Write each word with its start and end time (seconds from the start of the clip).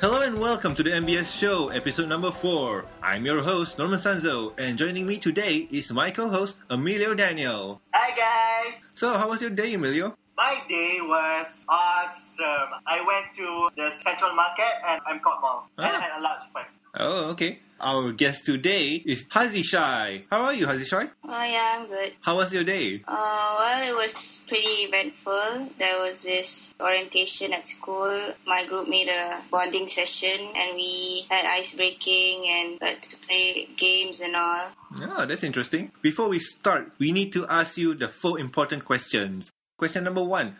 Hello 0.00 0.20
and 0.22 0.38
welcome 0.38 0.74
to 0.74 0.82
the 0.82 0.90
MBS 0.90 1.28
show, 1.38 1.68
episode 1.68 2.08
number 2.08 2.30
4. 2.30 2.84
I'm 3.02 3.26
your 3.26 3.42
host, 3.42 3.78
Norman 3.78 3.98
Sanzo, 3.98 4.52
and 4.58 4.78
joining 4.78 5.06
me 5.06 5.18
today 5.18 5.68
is 5.70 5.92
my 5.92 6.10
co-host, 6.10 6.56
Emilio 6.70 7.12
Daniel. 7.14 7.80
Hi 7.92 8.16
guys! 8.16 8.80
So, 8.94 9.12
how 9.18 9.28
was 9.28 9.40
your 9.42 9.50
day, 9.50 9.74
Emilio? 9.74 10.16
My 10.36 10.56
day 10.68 11.00
was 11.02 11.48
awesome. 11.68 12.70
I 12.86 13.04
went 13.04 13.28
to 13.36 13.68
the 13.76 13.90
Central 14.02 14.34
Market 14.34 14.72
and 14.88 15.00
Mcott 15.20 15.40
Mall 15.42 15.68
and 15.76 15.86
I 15.86 15.98
Ah. 15.98 16.00
had 16.00 16.18
a 16.18 16.22
of 16.40 16.52
fun. 16.52 16.64
Oh, 16.98 17.30
okay. 17.36 17.60
Our 17.82 18.12
guest 18.12 18.44
today 18.44 19.02
is 19.06 19.26
Hazi 19.30 19.62
Shai. 19.62 20.24
How 20.30 20.42
are 20.42 20.52
you, 20.52 20.66
Hazi 20.66 20.84
Shai? 20.84 21.08
Oh 21.24 21.44
yeah, 21.44 21.78
I'm 21.80 21.86
good. 21.88 22.12
How 22.20 22.36
was 22.36 22.52
your 22.52 22.62
day? 22.62 23.02
Uh, 23.08 23.56
well, 23.58 23.88
it 23.88 23.94
was 23.96 24.42
pretty 24.46 24.84
eventful. 24.84 25.70
There 25.78 25.98
was 25.98 26.22
this 26.22 26.74
orientation 26.78 27.54
at 27.54 27.66
school. 27.68 28.34
My 28.46 28.66
group 28.66 28.86
made 28.88 29.08
a 29.08 29.40
bonding 29.50 29.88
session, 29.88 30.38
and 30.54 30.74
we 30.76 31.24
had 31.30 31.46
ice 31.46 31.74
breaking 31.74 32.44
and 32.48 32.78
got 32.80 33.00
to 33.02 33.16
play 33.26 33.66
games 33.78 34.20
and 34.20 34.36
all. 34.36 34.68
Oh, 35.00 35.24
that's 35.24 35.42
interesting. 35.42 35.90
Before 36.02 36.28
we 36.28 36.38
start, 36.38 36.92
we 36.98 37.12
need 37.12 37.32
to 37.32 37.46
ask 37.46 37.78
you 37.78 37.94
the 37.94 38.08
four 38.08 38.38
important 38.38 38.84
questions. 38.84 39.50
Question 39.78 40.04
number 40.04 40.22
one 40.22 40.56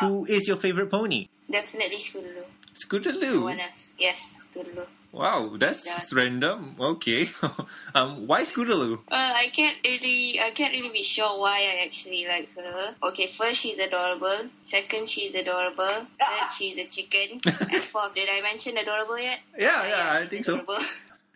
Who 0.00 0.24
is 0.24 0.48
your 0.48 0.56
favorite 0.56 0.90
pony? 0.90 1.28
Definitely 1.50 1.98
Scootaloo. 1.98 2.48
No 2.48 2.74
Scootaloo. 2.88 3.42
one 3.42 3.60
else. 3.60 3.90
Yes, 3.98 4.48
Scootaloo. 4.48 4.86
Wow, 5.14 5.54
that's 5.56 5.86
Yeah. 5.86 6.18
random. 6.18 6.74
Okay. 6.78 7.30
um, 7.94 8.26
why 8.26 8.42
Scootaloo? 8.42 8.98
Well, 9.08 9.32
I 9.36 9.46
can't 9.54 9.78
really, 9.84 10.40
I 10.40 10.50
can't 10.50 10.72
really 10.74 10.90
be 10.90 11.04
sure 11.04 11.38
why 11.38 11.58
I 11.62 11.86
actually 11.86 12.26
like 12.26 12.50
her. 12.56 12.96
Okay, 13.00 13.30
first 13.38 13.60
she's 13.60 13.78
adorable. 13.78 14.50
Second, 14.62 15.08
she's 15.08 15.34
adorable. 15.36 16.06
Third, 16.18 16.48
she's 16.58 16.78
a 16.78 16.86
chicken. 16.86 17.40
and 17.46 17.82
fourth, 17.94 18.14
did 18.14 18.28
I 18.28 18.40
mention 18.42 18.76
adorable 18.76 19.18
yet? 19.18 19.38
Yeah, 19.56 19.86
yeah, 19.86 20.18
I 20.20 20.26
think 20.26 20.44
so. 20.44 20.66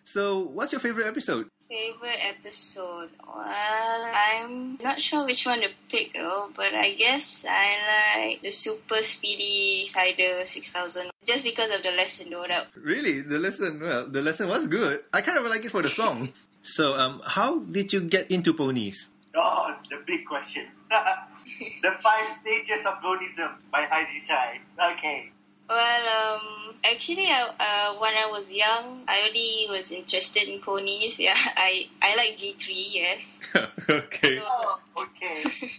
So, 0.04 0.40
what's 0.40 0.72
your 0.72 0.80
favorite 0.80 1.06
episode? 1.06 1.46
Favorite 1.68 2.16
episode? 2.24 3.10
Well, 3.26 4.02
I'm 4.08 4.78
not 4.82 5.02
sure 5.02 5.26
which 5.26 5.44
one 5.44 5.60
to 5.60 5.68
pick 5.90 6.14
though, 6.14 6.48
but 6.56 6.72
I 6.72 6.94
guess 6.94 7.44
I 7.46 7.76
like 8.24 8.40
the 8.40 8.50
Super 8.50 9.02
Speedy 9.02 9.84
Cider 9.84 10.46
6000 10.46 11.10
just 11.26 11.44
because 11.44 11.68
of 11.70 11.82
the 11.82 11.90
lesson 11.90 12.30
though. 12.30 12.46
That 12.48 12.68
Really, 12.74 13.20
the 13.20 13.38
lesson. 13.38 13.80
Well, 13.80 14.08
the 14.08 14.22
lesson 14.22 14.48
was 14.48 14.66
good. 14.66 15.04
I 15.12 15.20
kind 15.20 15.36
of 15.36 15.44
like 15.44 15.62
it 15.64 15.70
for 15.70 15.82
the 15.82 15.90
song. 15.90 16.32
So, 16.60 16.98
um, 16.98 17.22
how 17.24 17.60
did 17.60 17.92
you 17.94 18.00
get 18.00 18.30
into 18.30 18.52
ponies? 18.52 19.08
Oh, 19.34 19.72
the 19.88 20.02
big 20.04 20.26
question. 20.26 20.66
the 20.90 21.92
five 22.02 22.36
stages 22.42 22.84
of 22.84 23.00
Buddhism 23.00 23.62
by 23.72 23.86
Haji 23.88 24.20
Chai. 24.26 24.60
Okay. 24.92 25.32
Well, 25.68 26.08
um, 26.08 26.74
actually, 26.84 27.26
I, 27.26 27.42
uh, 27.58 27.98
when 28.00 28.14
I 28.14 28.26
was 28.30 28.50
young, 28.50 29.02
I 29.06 29.20
already 29.20 29.66
was 29.70 29.90
interested 29.92 30.48
in 30.48 30.60
ponies. 30.60 31.18
Yeah, 31.28 31.34
I 31.36 31.86
I 32.00 32.16
like 32.16 32.38
G3, 32.38 32.64
yes. 32.68 33.38
okay. 33.88 34.40
Oh, 34.42 34.78
okay. 34.96 35.72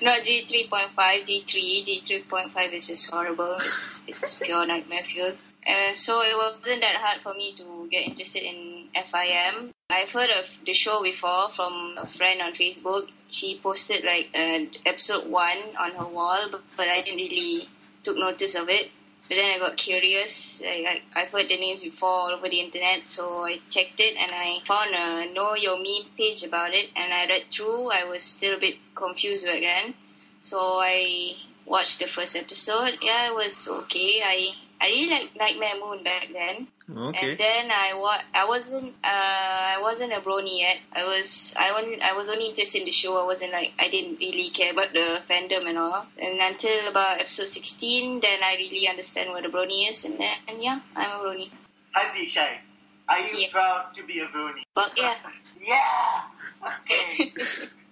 Not 0.00 0.20
G3.5, 0.20 0.94
G3. 0.96 2.04
G3.5 2.04 2.72
is 2.72 2.86
just 2.86 3.10
horrible. 3.10 3.56
It's, 3.60 4.02
it's 4.06 4.34
pure 4.34 4.64
nightmare 4.66 5.02
fuel. 5.02 5.32
Uh, 5.66 5.92
so 5.94 6.20
it 6.20 6.36
wasn't 6.36 6.80
that 6.80 6.96
hard 6.96 7.20
for 7.22 7.34
me 7.34 7.52
to 7.58 7.88
get 7.90 8.06
interested 8.06 8.42
in 8.42 8.86
FIM. 8.94 9.72
I've 9.90 10.10
heard 10.10 10.30
of 10.30 10.44
the 10.64 10.72
show 10.72 11.02
before 11.02 11.50
from 11.56 11.96
a 11.98 12.06
friend 12.06 12.40
on 12.40 12.52
Facebook. 12.52 13.08
She 13.30 13.58
posted 13.60 14.04
like 14.04 14.28
uh, 14.32 14.60
episode 14.86 15.28
one 15.28 15.58
on 15.78 15.90
her 15.92 16.06
wall, 16.06 16.48
but, 16.52 16.62
but 16.76 16.86
I 16.86 17.02
didn't 17.02 17.18
really 17.18 17.68
took 18.06 18.16
notice 18.16 18.54
of 18.54 18.68
it. 18.68 18.90
But 19.28 19.34
then 19.34 19.56
I 19.56 19.58
got 19.58 19.76
curious. 19.76 20.62
I, 20.64 21.02
I, 21.14 21.20
I've 21.20 21.28
heard 21.30 21.48
the 21.48 21.58
names 21.58 21.82
before 21.82 22.08
all 22.08 22.30
over 22.30 22.48
the 22.48 22.60
internet, 22.60 23.08
so 23.08 23.44
I 23.44 23.58
checked 23.68 23.98
it 23.98 24.16
and 24.16 24.30
I 24.32 24.60
found 24.64 24.94
a 24.94 25.34
Know 25.34 25.56
Your 25.56 25.76
Meme 25.76 26.08
page 26.16 26.44
about 26.44 26.72
it. 26.72 26.90
And 26.94 27.12
I 27.12 27.26
read 27.26 27.46
through. 27.52 27.90
I 27.90 28.04
was 28.04 28.22
still 28.22 28.56
a 28.56 28.60
bit 28.60 28.76
confused 28.94 29.44
back 29.44 29.60
then, 29.60 29.94
so 30.42 30.78
I 30.78 31.34
watched 31.64 31.98
the 31.98 32.06
first 32.06 32.36
episode. 32.36 32.98
Yeah, 33.02 33.30
it 33.30 33.34
was 33.34 33.66
okay. 33.68 34.22
I 34.24 34.54
I 34.80 34.86
really 34.88 35.08
liked 35.10 35.36
Nightmare 35.36 35.74
Moon 35.80 36.02
back 36.04 36.28
then. 36.32 36.68
Okay. 36.88 37.30
And 37.30 37.38
then 37.38 37.70
I 37.70 37.94
wa- 37.98 38.22
I 38.34 38.44
wasn't 38.46 38.94
uh 39.02 39.62
I 39.74 39.78
wasn't 39.80 40.12
a 40.12 40.20
brony 40.20 40.58
yet. 40.60 40.78
I 40.94 41.02
was 41.04 41.52
I 41.56 41.70
only 41.70 42.00
I 42.00 42.12
was 42.12 42.28
only 42.28 42.46
interested 42.48 42.80
in 42.80 42.84
the 42.86 42.92
show. 42.92 43.20
I 43.20 43.24
wasn't 43.26 43.52
like 43.52 43.72
I 43.78 43.88
didn't 43.88 44.18
really 44.20 44.50
care 44.50 44.72
about 44.72 44.92
the 44.92 45.20
fandom 45.28 45.66
and 45.68 45.78
all. 45.78 46.06
And 46.18 46.38
until 46.40 46.86
about 46.88 47.20
episode 47.20 47.48
sixteen, 47.48 48.20
then 48.20 48.42
I 48.42 48.54
really 48.56 48.86
understand 48.88 49.30
what 49.30 49.44
a 49.44 49.48
brony 49.48 49.90
is. 49.90 50.04
And 50.04 50.18
then 50.18 50.36
and 50.46 50.62
yeah, 50.62 50.78
I'm 50.94 51.10
a 51.20 51.22
brony. 51.24 51.50
Haji 51.92 52.26
Chai, 52.30 52.60
are 53.08 53.20
you 53.20 53.34
Yeah. 53.38 53.48
proud 53.50 53.96
to 53.96 54.04
be 54.06 54.20
a 54.20 54.26
Brony? 54.26 54.62
But 54.74 54.92
yeah, 54.96 55.16
Yeah! 55.66 56.22
Okay. 56.62 57.32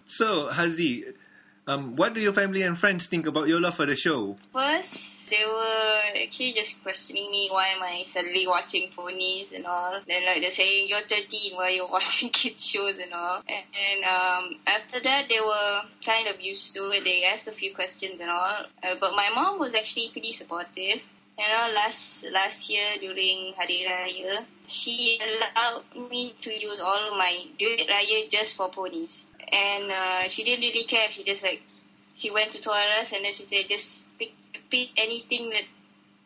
So, 0.06 0.48
Hazi, 0.48 1.04
um, 1.66 1.96
what 1.96 2.14
do 2.14 2.20
your 2.20 2.32
family 2.32 2.62
and 2.62 2.78
friends 2.78 3.06
think 3.06 3.26
about 3.26 3.48
your 3.48 3.58
love 3.60 3.74
for 3.74 3.86
the 3.86 3.96
show? 3.96 4.36
first 4.52 4.94
they 5.30 5.44
were 5.46 6.00
actually 6.22 6.52
just 6.52 6.82
questioning 6.82 7.30
me 7.30 7.48
why 7.50 7.68
am 7.68 7.82
I 7.82 8.02
suddenly 8.04 8.46
watching 8.46 8.90
ponies 8.94 9.52
and 9.52 9.66
all. 9.66 10.00
Then 10.06 10.24
like 10.26 10.40
they're 10.40 10.50
saying 10.50 10.88
you're 10.88 11.06
13, 11.08 11.56
why 11.56 11.70
you're 11.70 11.88
watching 11.88 12.28
kids 12.40 12.66
shows 12.66 12.96
and 13.02 13.12
all. 13.12 13.42
And, 13.48 13.64
and 13.74 14.04
um, 14.04 14.60
after 14.66 15.00
that 15.00 15.26
they 15.28 15.40
were 15.40 15.80
kind 16.04 16.28
of 16.28 16.40
used 16.40 16.74
to 16.74 16.90
it. 16.90 17.04
They 17.04 17.24
asked 17.24 17.48
a 17.48 17.52
few 17.52 17.74
questions 17.74 18.20
and 18.20 18.30
all. 18.30 18.66
Uh, 18.82 18.94
but 19.00 19.12
my 19.14 19.30
mom 19.34 19.58
was 19.58 19.74
actually 19.74 20.10
pretty 20.12 20.32
supportive. 20.32 21.00
You 21.36 21.48
know, 21.48 21.72
last 21.74 22.24
last 22.32 22.70
year 22.70 22.94
during 23.00 23.54
Hari 23.56 23.84
Raya, 23.88 24.44
she 24.68 25.18
allowed 25.20 25.82
me 26.08 26.32
to 26.42 26.50
use 26.52 26.80
all 26.80 27.10
of 27.10 27.18
my 27.18 27.44
duit 27.58 27.88
raya 27.88 28.30
just 28.30 28.54
for 28.54 28.68
ponies, 28.68 29.26
and 29.50 29.90
uh, 29.90 30.28
she 30.28 30.44
didn't 30.44 30.60
really 30.60 30.84
care. 30.84 31.10
She 31.10 31.24
just 31.24 31.42
like 31.42 31.60
she 32.14 32.30
went 32.30 32.52
to 32.52 32.60
Toys 32.60 33.12
and 33.12 33.24
then 33.24 33.34
she 33.34 33.44
said 33.44 33.64
just 33.68 34.03
pick 34.74 34.90
anything 35.06 35.50
that 35.54 35.66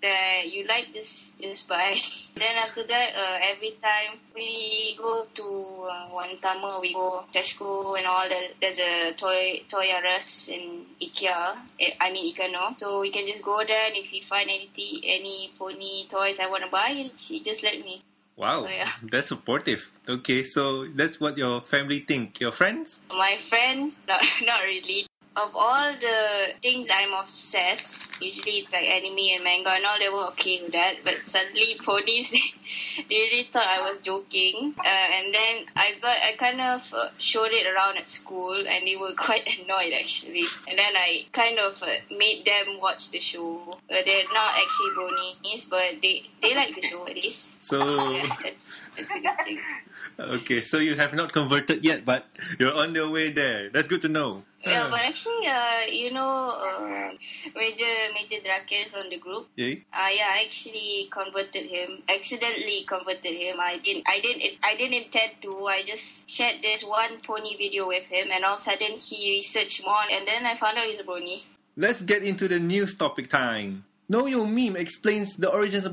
that 0.01 0.47
you 0.55 0.63
like 0.73 0.87
just 0.95 1.37
just 1.43 1.67
buy. 1.69 1.91
then 2.41 2.55
after 2.57 2.85
that, 2.87 3.09
uh, 3.23 3.37
every 3.51 3.73
time 3.83 4.11
we 4.35 4.95
go 4.97 5.27
to 5.35 5.47
uh, 5.91 6.07
one 6.15 6.39
summer 6.39 6.79
we 6.81 6.95
go 6.95 7.25
to 7.33 7.39
Tesco 7.39 7.99
and 7.99 8.07
all 8.07 8.29
that. 8.29 8.55
There's 8.61 8.79
a 8.79 9.13
toy 9.19 9.63
Toy 9.69 9.87
R 9.93 10.07
Us 10.17 10.49
in 10.49 10.87
IKEA. 11.03 11.57
eh, 11.81 11.95
I 12.01 12.13
mean 12.13 12.33
Ikano. 12.33 12.79
So 12.79 13.01
we 13.01 13.11
can 13.11 13.27
just 13.27 13.43
go 13.43 13.59
there 13.67 13.87
and 13.91 13.97
if 13.97 14.07
we 14.13 14.23
find 14.29 14.49
anything 14.49 15.03
any 15.03 15.51
pony 15.59 16.07
toys 16.09 16.39
I 16.39 16.47
want 16.49 16.63
to 16.63 16.71
buy, 16.71 17.11
she 17.19 17.43
just 17.43 17.65
let 17.65 17.75
me. 17.85 18.03
Wow, 18.39 18.67
Oh, 18.67 18.69
yeah. 18.71 18.87
that's 19.11 19.27
supportive. 19.35 19.91
Okay, 20.09 20.45
so 20.45 20.87
that's 20.95 21.19
what 21.19 21.37
your 21.37 21.61
family 21.63 21.99
think. 22.07 22.39
Your 22.39 22.53
friends? 22.53 23.01
My 23.11 23.35
friends, 23.51 24.07
not, 24.11 24.23
not 24.47 24.63
really. 24.63 25.08
Of 25.38 25.54
all 25.54 25.93
the 25.93 26.49
things 26.62 26.88
I'm 26.93 27.12
obsessed, 27.12 28.04
usually 28.21 28.59
it's 28.59 28.72
like 28.72 28.84
anime 28.84 29.19
and 29.37 29.44
manga 29.44 29.71
and 29.71 29.84
all, 29.84 29.99
they 29.99 30.09
were 30.09 30.26
okay 30.34 30.62
with 30.62 30.72
that. 30.72 30.97
But 31.04 31.15
suddenly 31.25 31.78
ponies, 31.84 32.32
they 32.32 32.41
really 33.09 33.49
thought 33.53 33.66
I 33.66 33.81
was 33.81 34.00
joking. 34.03 34.75
Uh, 34.78 34.82
and 34.88 35.32
then 35.32 35.66
I 35.76 35.93
got, 36.03 36.16
I 36.19 36.37
kind 36.37 36.60
of 36.60 36.82
uh, 36.93 37.10
showed 37.19 37.53
it 37.53 37.66
around 37.66 37.99
at 37.99 38.09
school 38.09 38.54
and 38.56 38.87
they 38.87 38.97
were 38.97 39.15
quite 39.16 39.47
annoyed 39.47 39.93
actually. 39.94 40.44
And 40.69 40.78
then 40.78 40.97
I 40.97 41.26
kind 41.32 41.59
of 41.59 41.81
uh, 41.82 41.87
made 42.10 42.44
them 42.44 42.81
watch 42.81 43.10
the 43.12 43.20
show. 43.20 43.78
Uh, 43.88 44.03
they're 44.05 44.32
not 44.32 44.55
actually 44.59 44.91
bronies, 44.97 45.70
but 45.70 46.03
they, 46.03 46.25
they 46.43 46.55
like 46.55 46.75
the 46.75 46.82
show 46.82 47.06
at 47.06 47.15
least. 47.15 47.60
So, 47.60 47.78
Yeah, 48.10 48.37
that's, 48.43 48.81
that's 48.97 49.09
good 49.09 49.59
okay, 50.19 50.62
so 50.62 50.78
you 50.78 50.97
have 50.97 51.15
not 51.15 51.32
converted 51.32 51.84
yet, 51.84 52.05
but 52.05 52.26
you're 52.58 52.75
on 52.75 52.94
your 52.94 53.11
way 53.11 53.31
there. 53.31 53.70
That's 53.70 53.88
good 53.88 54.02
to 54.02 54.08
know. 54.08 54.43
Yeah, 54.64 54.87
Ah, 54.87 54.90
but 54.90 55.00
actually, 55.00 55.46
uh, 55.46 55.87
you 55.87 56.10
know, 56.10 56.50
uh, 56.50 57.12
Major 57.55 57.94
Major 58.12 58.43
Drakes 58.43 58.93
on 58.94 59.08
the 59.08 59.19
group. 59.19 59.46
yeah? 59.55 59.78
Uh, 59.94 60.10
yeah, 60.10 60.26
I 60.34 60.44
actually 60.46 61.08
converted 61.10 61.70
him. 61.70 62.02
Accidentally 62.08 62.84
converted 62.87 63.38
him. 63.38 63.60
I 63.60 63.78
didn't. 63.78 64.05
I 64.08 64.20
didn't. 64.20 64.58
I 64.62 64.75
didn't 64.76 64.94
intend 65.06 65.32
to. 65.43 65.52
I 65.66 65.82
just 65.87 66.28
shared 66.28 66.60
this 66.60 66.82
one 66.82 67.19
pony 67.25 67.56
video 67.56 67.87
with 67.87 68.05
him, 68.10 68.28
and 68.34 68.44
all 68.44 68.55
of 68.55 68.60
a 68.60 68.62
sudden 68.62 68.99
he 68.99 69.38
researched 69.38 69.82
more, 69.84 70.02
and 70.10 70.26
then 70.26 70.44
I 70.44 70.58
found 70.58 70.76
out 70.76 70.87
he's 70.87 70.99
a 71.00 71.05
pony. 71.05 71.43
Let's 71.76 72.02
get 72.02 72.25
into 72.25 72.49
the 72.49 72.58
news 72.58 72.96
topic 72.96 73.31
time. 73.31 73.84
Know 74.10 74.25
Your 74.25 74.46
Meme 74.46 74.75
explains 74.76 75.37
the 75.37 75.50
origins 75.52 75.84
of 75.84 75.93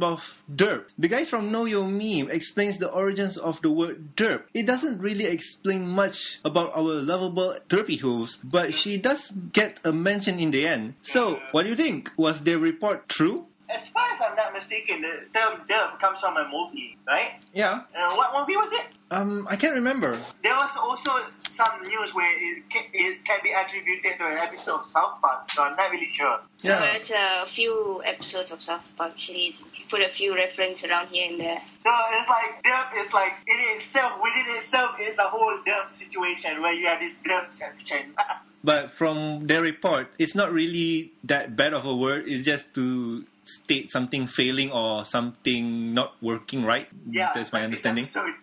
derp. 0.49 0.85
The 0.97 1.09
guys 1.09 1.29
from 1.29 1.51
Know 1.51 1.65
Your 1.65 1.83
Meme 1.83 2.31
explains 2.31 2.77
the 2.77 2.87
origins 2.89 3.35
of 3.35 3.61
the 3.61 3.69
word 3.69 4.15
derp. 4.15 4.43
It 4.53 4.65
doesn't 4.65 4.99
really 5.01 5.25
explain 5.25 5.85
much 5.85 6.39
about 6.45 6.71
our 6.77 6.95
lovable 7.03 7.57
derpy 7.67 7.99
host, 7.99 8.39
but 8.41 8.73
she 8.73 8.95
does 8.95 9.27
get 9.51 9.81
a 9.83 9.91
mention 9.91 10.39
in 10.39 10.51
the 10.51 10.65
end. 10.65 10.93
So, 11.01 11.41
what 11.51 11.63
do 11.63 11.69
you 11.69 11.75
think? 11.75 12.09
Was 12.15 12.43
their 12.43 12.57
report 12.57 13.09
true? 13.09 13.47
As 13.69 13.85
far 13.89 14.07
as 14.13 14.21
I'm 14.21 14.35
not 14.37 14.53
mistaken, 14.53 15.01
the 15.01 15.25
term 15.37 15.59
derp 15.67 15.99
comes 15.99 16.21
from 16.21 16.37
a 16.37 16.47
movie, 16.47 16.95
right? 17.05 17.41
Yeah. 17.53 17.81
Uh, 17.93 18.15
what 18.15 18.31
movie 18.39 18.55
was 18.55 18.71
it? 18.71 18.85
Um, 19.11 19.45
I 19.49 19.57
can't 19.57 19.73
remember. 19.75 20.17
There 20.41 20.55
was 20.55 20.71
also 20.77 21.11
some 21.55 21.81
news 21.83 22.13
where 22.13 22.31
it 22.31 22.63
can, 22.69 22.83
it 22.93 23.23
can 23.25 23.39
be 23.43 23.51
attributed 23.51 24.17
to 24.19 24.25
an 24.27 24.37
episode 24.37 24.79
of 24.81 24.85
South 24.85 25.21
Park, 25.21 25.49
so 25.51 25.63
I'm 25.63 25.75
not 25.75 25.91
really 25.91 26.09
sure. 26.11 26.39
Yeah. 26.61 26.79
But 26.79 27.09
uh, 27.11 27.45
a 27.45 27.49
few 27.53 28.01
episodes 28.05 28.51
of 28.51 28.61
South 28.61 28.83
Park 28.97 29.13
actually 29.13 29.55
it's 29.55 29.61
put 29.89 30.01
a 30.01 30.09
few 30.15 30.35
reference 30.35 30.83
around 30.83 31.07
here 31.07 31.29
and 31.29 31.39
there. 31.39 31.61
No, 31.85 31.95
it's 32.11 32.29
like 32.29 32.63
derp 32.63 33.05
is 33.05 33.13
like 33.13 33.33
in 33.47 33.77
itself, 33.77 34.19
within 34.21 34.45
itself 34.57 34.99
is 34.99 35.17
a 35.17 35.29
whole 35.29 35.57
derp 35.65 35.95
situation 35.97 36.61
where 36.61 36.73
you 36.73 36.87
have 36.87 36.99
this 36.99 37.13
derp 37.25 37.53
section. 37.53 38.13
But 38.65 38.89
from 38.91 39.45
their 39.45 39.61
report, 39.61 40.09
it's 40.17 40.33
not 40.33 40.51
really 40.51 41.11
that 41.25 41.55
bad 41.55 41.73
of 41.75 41.85
a 41.85 41.95
word. 41.95 42.25
It's 42.25 42.43
just 42.43 42.73
to 42.73 43.23
state 43.45 43.91
something 43.91 44.25
failing 44.25 44.71
or 44.71 45.05
something 45.05 45.93
not 45.93 46.15
working 46.19 46.65
right. 46.65 46.87
yeah, 47.07 47.29
That's 47.35 47.53
my 47.53 47.63
understanding. 47.63 48.05
episode. 48.05 48.33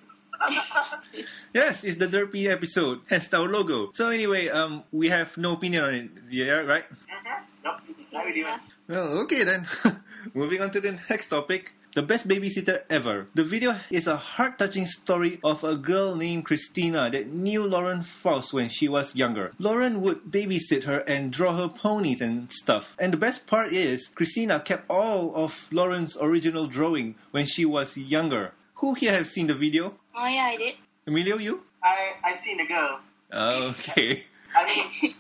Yes, 1.55 1.85
it's 1.85 1.99
the 1.99 2.07
derpy 2.07 2.49
episode. 2.49 3.01
Hence 3.09 3.33
our 3.35 3.47
logo. 3.49 3.91
So 3.93 4.09
anyway, 4.09 4.49
um, 4.49 4.85
we 4.93 5.09
have 5.09 5.37
no 5.37 5.53
opinion 5.53 5.85
on 5.85 5.95
it. 5.95 6.11
Yeah, 6.31 6.65
right? 6.65 6.85
Mhm. 6.89 7.43
Nope, 7.65 7.81
not. 8.13 8.37
Yeah. 8.37 8.59
Well, 8.89 9.19
okay 9.25 9.45
then. 9.45 9.67
Moving 10.35 10.61
on 10.63 10.71
to 10.73 10.81
the 10.81 10.99
next 11.11 11.29
topic. 11.29 11.73
The 11.95 12.03
best 12.03 12.27
babysitter 12.27 12.85
ever. 12.89 13.27
The 13.35 13.45
video 13.45 13.77
is 13.91 14.07
a 14.07 14.17
heart 14.17 14.59
touching 14.59 14.87
story 14.87 15.39
of 15.45 15.63
a 15.63 15.77
girl 15.77 16.17
named 16.17 16.47
Christina 16.47 17.11
that 17.11 17.29
knew 17.29 17.67
Lauren 17.67 18.03
Faust 18.03 18.55
when 18.55 18.71
she 18.71 18.89
was 18.89 19.15
younger. 19.15 19.53
Lauren 19.59 20.01
would 20.01 20.25
babysit 20.33 20.85
her 20.85 21.01
and 21.01 21.31
draw 21.31 21.55
her 21.55 21.69
ponies 21.69 22.23
and 22.23 22.51
stuff. 22.51 22.97
And 22.99 23.13
the 23.13 23.19
best 23.19 23.47
part 23.47 23.73
is, 23.75 24.09
Christina 24.15 24.59
kept 24.61 24.89
all 24.89 25.37
of 25.37 25.69
Lauren's 25.71 26.17
original 26.19 26.67
drawing 26.67 27.17
when 27.31 27.45
she 27.45 27.67
was 27.67 27.95
younger. 27.99 28.53
Who 28.83 28.95
here 28.95 29.13
have 29.13 29.29
seen 29.29 29.47
the 29.47 29.55
video? 29.55 29.95
Oh 30.13 30.27
yeah, 30.27 30.51
I 30.51 30.57
did. 30.57 30.75
Emilio, 31.07 31.39
you? 31.39 31.63
I 31.85 32.15
I've 32.25 32.41
seen 32.41 32.57
the 32.57 32.67
girl. 32.67 32.99
Okay. 33.33 34.25
I 34.57 34.67
mean, 34.67 35.15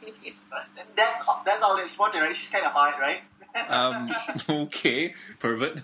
that's 0.96 1.24
that's 1.46 1.62
all 1.62 1.76
it's 1.76 1.96
wanted, 1.96 2.18
right? 2.18 2.34
She's 2.34 2.50
kind 2.50 2.66
of 2.66 2.72
hot, 2.72 2.98
right? 3.00 3.20
Um, 3.68 4.10
okay, 4.66 5.14
pervert. 5.38 5.82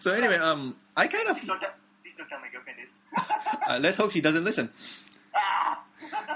So 0.00 0.12
anyway, 0.12 0.36
um, 0.36 0.74
I 0.96 1.06
kind 1.06 1.28
of 1.28 1.38
please, 1.38 1.46
don't 1.46 1.60
tell, 1.60 1.70
please 2.02 2.14
don't 2.18 2.28
tell 2.28 2.40
my 2.40 2.48
girlfriend 2.50 2.78
this. 2.82 2.92
uh, 3.68 3.78
let's 3.80 3.96
hope 3.96 4.10
she 4.10 4.20
doesn't 4.20 4.42
listen. 4.42 4.68
Ah! 5.34 5.80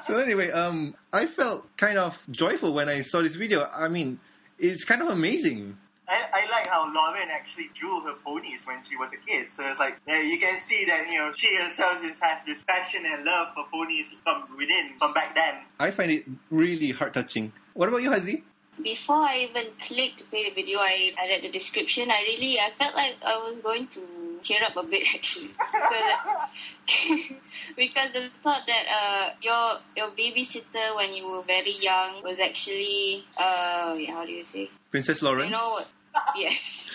So 0.07 0.19
anyway, 0.19 0.53
um, 0.53 0.95
I 1.13 1.27
felt 1.27 1.67
kind 1.77 1.99
of 1.99 2.17
joyful 2.31 2.73
when 2.73 2.89
I 2.89 3.03
saw 3.03 3.23
this 3.23 3.35
video. 3.35 3.69
I 3.75 3.89
mean, 3.89 4.21
it's 4.57 4.85
kind 4.85 5.03
of 5.03 5.09
amazing. 5.09 5.77
I, 6.09 6.25
I 6.33 6.51
like 6.51 6.67
how 6.67 6.91
Lauren 6.93 7.29
actually 7.31 7.69
drew 7.75 8.01
her 8.01 8.15
ponies 8.25 8.61
when 8.65 8.83
she 8.89 8.97
was 8.97 9.11
a 9.13 9.21
kid. 9.29 9.49
So 9.55 9.63
it's 9.69 9.79
like 9.79 9.97
yeah, 10.07 10.21
you 10.21 10.39
can 10.41 10.59
see 10.61 10.87
that 10.87 11.09
you 11.09 11.19
know 11.19 11.33
she 11.37 11.55
herself 11.57 12.01
just 12.03 12.21
has 12.23 12.41
this 12.47 12.59
passion 12.67 13.05
and 13.05 13.25
love 13.25 13.49
for 13.55 13.65
ponies 13.71 14.07
from 14.25 14.49
within, 14.57 14.97
from 14.99 15.13
back 15.13 15.35
then. 15.35 15.63
I 15.79 15.91
find 15.91 16.11
it 16.11 16.25
really 16.51 16.91
heart 16.91 17.13
touching. 17.15 17.53
What 17.75 17.89
about 17.89 18.03
you, 18.03 18.11
Hazi? 18.11 18.43
Before 18.83 19.17
I 19.17 19.49
even 19.51 19.73
clicked 19.87 20.19
to 20.19 20.25
play 20.25 20.49
the 20.49 20.55
video, 20.55 20.79
I, 20.79 21.11
I 21.21 21.27
read 21.27 21.43
the 21.43 21.51
description. 21.51 22.11
I 22.13 22.23
really, 22.23 22.59
I 22.61 22.71
felt 22.79 22.95
like 22.95 23.17
I 23.27 23.37
was 23.37 23.59
going 23.61 23.89
to 23.89 24.39
tear 24.45 24.63
up 24.65 24.77
a 24.77 24.85
bit 24.85 25.05
actually. 25.15 25.51
because, 25.51 27.31
because 27.77 28.13
the 28.13 28.29
thought 28.43 28.63
that 28.67 28.85
uh, 28.89 29.31
your 29.43 29.79
your 29.97 30.11
babysitter 30.17 30.95
when 30.97 31.13
you 31.13 31.29
were 31.29 31.43
very 31.43 31.75
young 31.81 32.23
was 32.23 32.39
actually, 32.43 33.25
uh, 33.37 33.97
how 34.09 34.25
do 34.25 34.33
you 34.33 34.45
say? 34.45 34.71
Princess 34.91 35.23
Lauren? 35.23 35.47
You 35.47 35.53
know, 35.53 35.81
yes. 36.37 36.91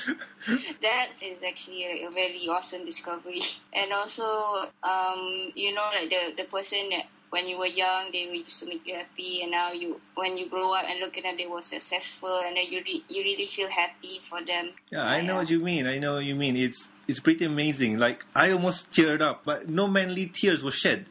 that 0.82 1.08
is 1.22 1.38
actually 1.48 1.86
a, 1.86 2.08
a 2.08 2.12
very 2.12 2.48
awesome 2.50 2.86
discovery. 2.86 3.42
And 3.74 3.92
also, 3.94 4.24
um, 4.84 5.52
you 5.56 5.74
know, 5.74 5.90
like 5.94 6.10
the, 6.10 6.44
the 6.44 6.50
person 6.50 6.90
that 6.92 7.06
when 7.34 7.48
you 7.48 7.58
were 7.58 7.66
young, 7.66 8.12
they 8.12 8.26
used 8.26 8.60
to 8.60 8.68
make 8.68 8.86
you 8.86 8.94
happy, 8.94 9.42
and 9.42 9.50
now 9.50 9.72
you, 9.72 10.00
when 10.14 10.38
you 10.38 10.48
grow 10.48 10.72
up 10.76 10.86
and 10.88 11.00
look 11.00 11.18
at 11.18 11.24
them, 11.24 11.36
they 11.36 11.48
were 11.48 11.64
successful, 11.64 12.42
and 12.46 12.56
then 12.56 12.66
you 12.70 12.84
re- 12.86 13.04
you 13.10 13.24
really 13.24 13.48
feel 13.48 13.68
happy 13.70 14.22
for 14.30 14.46
them. 14.46 14.70
yeah, 14.92 15.04
I 15.04 15.22
know 15.22 15.38
what 15.38 15.50
you 15.50 15.60
mean. 15.60 15.88
I 15.88 15.98
know 15.98 16.14
what 16.14 16.26
you 16.26 16.36
mean. 16.36 16.56
It's 16.56 16.90
it's 17.08 17.20
pretty 17.20 17.46
amazing. 17.46 17.98
Like 17.98 18.24
I 18.36 18.52
almost 18.52 18.92
teared 18.92 19.22
up, 19.22 19.46
but 19.46 19.68
no 19.68 19.88
manly 19.88 20.28
tears 20.28 20.62
were 20.62 20.72
shed. 20.72 21.08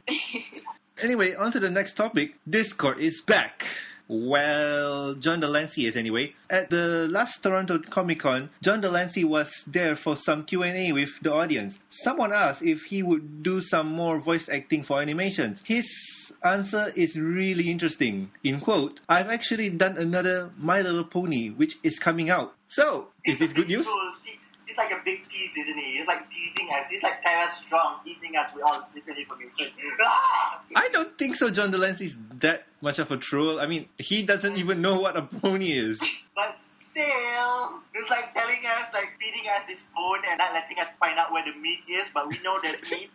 anyway, 1.02 1.34
on 1.34 1.50
to 1.52 1.60
the 1.60 1.70
next 1.70 1.96
topic. 1.96 2.36
Discord 2.48 3.00
is 3.00 3.20
back. 3.20 3.66
Well, 4.08 5.14
John 5.14 5.40
Delancey 5.40 5.86
is 5.86 5.96
anyway. 5.96 6.34
At 6.50 6.70
the 6.70 7.08
last 7.08 7.42
Toronto 7.42 7.78
Comic 7.78 8.20
Con, 8.20 8.50
John 8.62 8.80
Delancey 8.80 9.24
was 9.24 9.64
there 9.66 9.96
for 9.96 10.16
some 10.16 10.44
Q&A 10.44 10.92
with 10.92 11.20
the 11.22 11.32
audience. 11.32 11.78
Someone 11.88 12.32
asked 12.32 12.62
if 12.62 12.82
he 12.84 13.02
would 13.02 13.42
do 13.42 13.62
some 13.62 13.86
more 13.86 14.18
voice 14.18 14.48
acting 14.48 14.82
for 14.82 15.00
animations. 15.00 15.62
His 15.64 16.32
answer 16.44 16.92
is 16.94 17.16
really 17.16 17.70
interesting. 17.70 18.30
In 18.44 18.60
quote, 18.60 19.00
I've 19.08 19.30
actually 19.30 19.70
done 19.70 19.96
another 19.96 20.50
My 20.58 20.82
Little 20.82 21.04
Pony, 21.04 21.48
which 21.48 21.76
is 21.82 21.98
coming 21.98 22.28
out. 22.28 22.54
So, 22.68 23.08
is 23.24 23.38
this 23.38 23.52
good 23.52 23.68
news? 23.68 23.86
So, 24.76 24.82
he- 24.82 24.88
It's 24.88 24.90
like 24.90 24.90
a 24.90 25.04
big 25.04 25.20
tease, 25.30 25.50
isn't 25.56 25.78
he? 25.78 25.98
He's 25.98 26.06
like 26.06 26.22
teasing 26.30 26.68
us. 26.70 26.86
He's 26.90 27.02
like 27.02 27.22
Tara 27.22 27.50
Strong 27.66 28.00
teasing 28.04 28.36
us 28.36 28.50
with 28.54 28.64
all 28.64 28.88
different 28.94 29.18
information. 29.20 29.72
Ah! 30.04 30.60
I 30.74 30.88
don't 30.92 31.16
think 31.18 31.36
so. 31.36 31.50
John 31.50 31.70
Delancey's 31.72 32.16
that 32.40 32.64
much 32.80 32.98
of 32.98 33.10
a 33.10 33.16
troll. 33.16 33.60
I 33.60 33.66
mean, 33.66 33.88
he 33.98 34.22
doesn't 34.22 34.56
even 34.56 34.80
know 34.82 34.98
what 35.00 35.16
a 35.16 35.22
pony 35.22 35.72
is. 35.72 36.00
But 36.34 36.56
still, 36.90 37.80
it's 37.94 38.08
like 38.10 38.32
telling 38.34 38.62
us, 38.66 38.88
like 38.92 39.08
feeding 39.20 39.48
us 39.48 39.66
this 39.68 39.80
food 39.94 40.20
and 40.28 40.38
not 40.38 40.52
letting 40.54 40.78
us 40.78 40.88
find 40.98 41.18
out 41.18 41.32
where 41.32 41.44
the 41.44 41.58
meat 41.60 41.80
is. 41.88 42.06
But 42.14 42.28
we 42.28 42.38
know 42.42 42.58
there's 42.62 42.90
meat, 42.90 43.10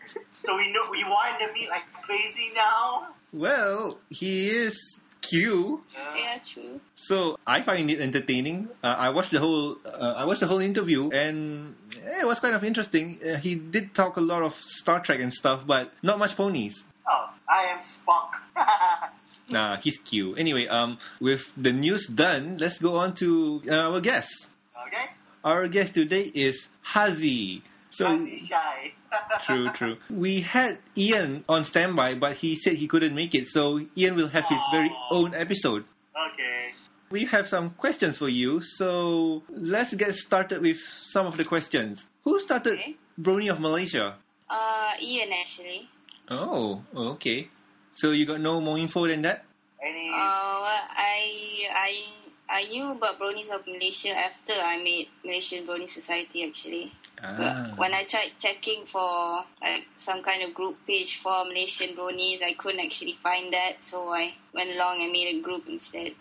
so 0.46 0.56
we 0.56 0.72
know 0.72 0.88
we 0.92 1.04
want 1.04 1.40
the 1.40 1.52
meat 1.54 1.70
like 1.70 1.84
crazy 2.04 2.52
now. 2.56 3.08
Well, 3.34 4.00
he 4.10 4.50
is 4.50 5.00
Q. 5.30 5.82
Uh, 5.96 6.16
Yeah, 6.16 6.40
true. 6.54 6.80
So 6.96 7.38
I 7.46 7.62
find 7.62 7.92
it 7.92 8.00
entertaining. 8.00 8.70
Uh, 8.84 8.96
I 8.98 9.10
watched 9.12 9.32
the 9.32 9.40
whole. 9.40 9.78
Uh, 9.86 10.14
I 10.18 10.26
watched 10.26 10.40
the 10.42 10.48
whole 10.48 10.60
interview, 10.60 11.10
and 11.12 11.76
eh, 12.06 12.22
it 12.22 12.28
was 12.28 12.40
kind 12.40 12.56
of 12.56 12.64
interesting. 12.64 13.20
Uh, 13.22 13.38
he 13.38 13.56
did 13.56 13.94
talk 13.94 14.18
a 14.18 14.22
lot 14.22 14.42
of 14.42 14.56
Star 14.62 15.00
Trek 15.00 15.20
and 15.20 15.34
stuff, 15.34 15.66
but 15.68 15.92
not 16.02 16.18
much 16.20 16.36
ponies. 16.36 16.84
Oh, 17.08 17.30
I 17.48 17.64
am 17.74 17.80
Spock. 17.80 18.32
Nah, 19.50 19.78
he's 19.78 19.98
cute. 20.04 20.38
Anyway, 20.38 20.68
um, 20.68 20.98
with 21.22 21.48
the 21.56 21.72
news 21.72 22.06
done, 22.08 22.58
let's 22.60 22.80
go 22.80 22.98
on 22.98 23.16
to 23.16 23.62
uh, 23.70 23.88
our 23.96 24.02
guest. 24.02 24.50
okay? 24.88 25.06
Our 25.42 25.70
guest 25.70 25.94
today 25.94 26.30
is 26.36 26.68
Hazi. 26.82 27.64
So 27.98 28.06
Don't 28.06 28.30
shy. 28.46 28.94
true, 29.42 29.70
true. 29.74 29.98
We 30.14 30.42
had 30.46 30.78
Ian 30.96 31.42
on 31.50 31.64
standby, 31.66 32.14
but 32.22 32.38
he 32.38 32.54
said 32.56 32.78
he 32.78 32.86
couldn't 32.88 33.16
make 33.16 33.34
it, 33.34 33.48
so 33.50 33.82
Ian 33.98 34.14
will 34.14 34.28
have 34.30 34.46
his 34.46 34.62
very 34.72 34.94
own 35.10 35.34
episode. 35.34 35.82
Okay. 36.14 36.78
We 37.10 37.26
have 37.26 37.48
some 37.50 37.72
questions 37.74 38.18
for 38.22 38.30
you, 38.30 38.62
so 38.62 39.42
let's 39.50 39.96
get 39.98 40.14
started 40.14 40.62
with 40.62 40.78
some 40.78 41.26
of 41.26 41.38
the 41.38 41.46
questions. 41.46 42.06
Who 42.22 42.38
started 42.40 42.74
Okay. 42.78 42.98
Brony 43.18 43.50
of 43.50 43.58
Malaysia? 43.60 44.14
Uh, 44.46 44.92
Ian 45.02 45.34
actually. 45.34 45.90
Oh, 46.30 46.84
okay. 47.18 47.50
So 47.98 48.12
you 48.12 48.28
got 48.30 48.42
no 48.42 48.62
more 48.62 48.78
info 48.78 49.08
than 49.08 49.24
that? 49.26 49.42
Any? 49.82 50.10
Uh, 50.14 50.54
well, 50.62 50.84
I 50.94 51.66
I 51.74 51.92
I 52.50 52.62
knew 52.70 52.92
about 52.94 53.18
Bronies 53.18 53.50
of 53.50 53.66
Malaysia 53.66 54.14
after 54.14 54.54
I 54.54 54.78
made 54.84 55.10
Malaysian 55.26 55.66
Brony 55.66 55.90
Society 55.90 56.46
actually. 56.46 56.92
Ah. 57.24 57.36
But 57.38 57.80
when 57.80 57.94
I 57.94 58.04
tried 58.06 58.32
checking 58.38 58.86
for 58.86 59.44
like 59.62 59.88
some 59.98 60.22
kind 60.22 60.44
of 60.44 60.54
group 60.54 60.78
page 60.86 61.20
for 61.22 61.46
Malaysian 61.46 61.96
Bronies, 61.96 62.44
I 62.44 62.54
couldn't 62.54 62.80
actually 62.80 63.18
find 63.24 63.52
that, 63.54 63.82
so 63.82 64.14
I 64.14 64.34
went 64.54 64.70
along 64.72 65.02
and 65.02 65.12
made 65.12 65.36
a 65.36 65.42
group 65.42 65.68
instead. 65.68 66.14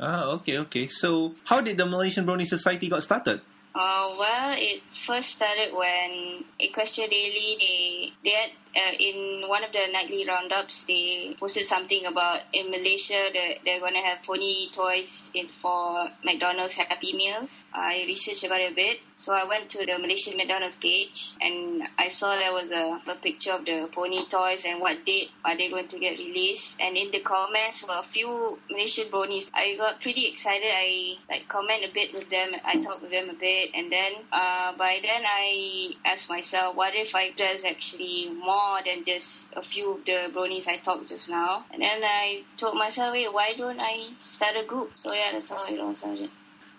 Ah, 0.00 0.24
okay, 0.40 0.58
okay. 0.58 0.86
So 0.86 1.34
how 1.44 1.60
did 1.60 1.76
the 1.76 1.86
Malaysian 1.86 2.24
Brony 2.24 2.46
Society 2.46 2.88
got 2.88 3.02
started? 3.02 3.40
Uh, 3.74 4.14
well, 4.18 4.54
it 4.56 4.80
first 5.06 5.36
started 5.36 5.74
when 5.74 6.44
Equestria 6.60 7.10
Daily 7.10 7.56
they 7.60 8.12
they 8.24 8.34
had 8.34 8.50
uh, 8.74 8.94
in 8.98 9.48
one 9.48 9.64
of 9.64 9.72
the 9.72 9.86
nightly 9.92 10.26
roundups 10.26 10.82
they 10.82 11.36
posted 11.38 11.66
something 11.66 12.04
about 12.06 12.40
in 12.52 12.70
Malaysia 12.70 13.30
that 13.32 13.64
they're 13.64 13.80
gonna 13.80 14.02
have 14.02 14.18
pony 14.26 14.68
toys 14.74 15.30
in 15.34 15.48
for 15.62 16.08
McDonald's 16.24 16.74
Happy 16.74 17.14
Meals. 17.14 17.64
I 17.72 18.04
researched 18.06 18.44
about 18.44 18.60
it 18.60 18.72
a 18.72 18.74
bit, 18.74 18.98
so 19.14 19.32
I 19.32 19.44
went 19.44 19.70
to 19.70 19.86
the 19.86 19.98
Malaysian 19.98 20.36
McDonald's 20.36 20.76
page 20.76 21.32
and 21.40 21.82
I 21.98 22.08
saw 22.08 22.36
there 22.36 22.52
was 22.52 22.72
a, 22.72 23.00
a 23.06 23.14
picture 23.16 23.52
of 23.52 23.64
the 23.64 23.88
pony 23.92 24.26
toys 24.28 24.64
and 24.66 24.80
what 24.80 25.04
date 25.04 25.30
are 25.44 25.56
they 25.56 25.70
going 25.70 25.88
to 25.88 25.98
get 25.98 26.18
released. 26.18 26.80
And 26.80 26.96
in 26.96 27.10
the 27.10 27.20
comments 27.20 27.82
were 27.82 27.98
a 27.98 28.02
few 28.12 28.58
Malaysian 28.70 29.08
bronies. 29.08 29.50
I 29.54 29.76
got 29.76 30.00
pretty 30.00 30.28
excited. 30.28 30.68
I 30.68 31.14
like 31.30 31.48
comment 31.48 31.84
a 31.88 31.92
bit 31.92 32.12
with 32.12 32.28
them. 32.30 32.50
I 32.64 32.82
talked 32.82 33.02
with 33.02 33.10
them 33.10 33.30
a 33.30 33.34
bit, 33.34 33.70
and 33.74 33.90
then 33.90 34.12
uh, 34.32 34.76
by 34.76 34.98
then 35.02 35.22
I 35.24 35.92
asked 36.04 36.28
myself, 36.28 36.76
what 36.76 36.94
if 36.94 37.14
I 37.14 37.32
there's 37.36 37.64
actually 37.64 38.30
more 38.34 38.57
than 38.84 39.04
just 39.04 39.52
a 39.56 39.62
few 39.62 39.92
of 39.92 40.04
the 40.04 40.30
bronies 40.34 40.66
I 40.68 40.78
talked 40.78 41.08
just 41.08 41.28
now? 41.28 41.64
And 41.72 41.82
then 41.82 42.02
I 42.04 42.42
told 42.56 42.76
myself, 42.76 43.14
hey, 43.14 43.26
why 43.28 43.54
don't 43.56 43.80
I 43.80 44.10
start 44.20 44.56
a 44.56 44.64
group? 44.66 44.92
So 44.96 45.12
yeah, 45.12 45.32
that's 45.32 45.48
how 45.48 45.66
it 45.66 45.78
all 45.80 45.94
started. 45.94 46.30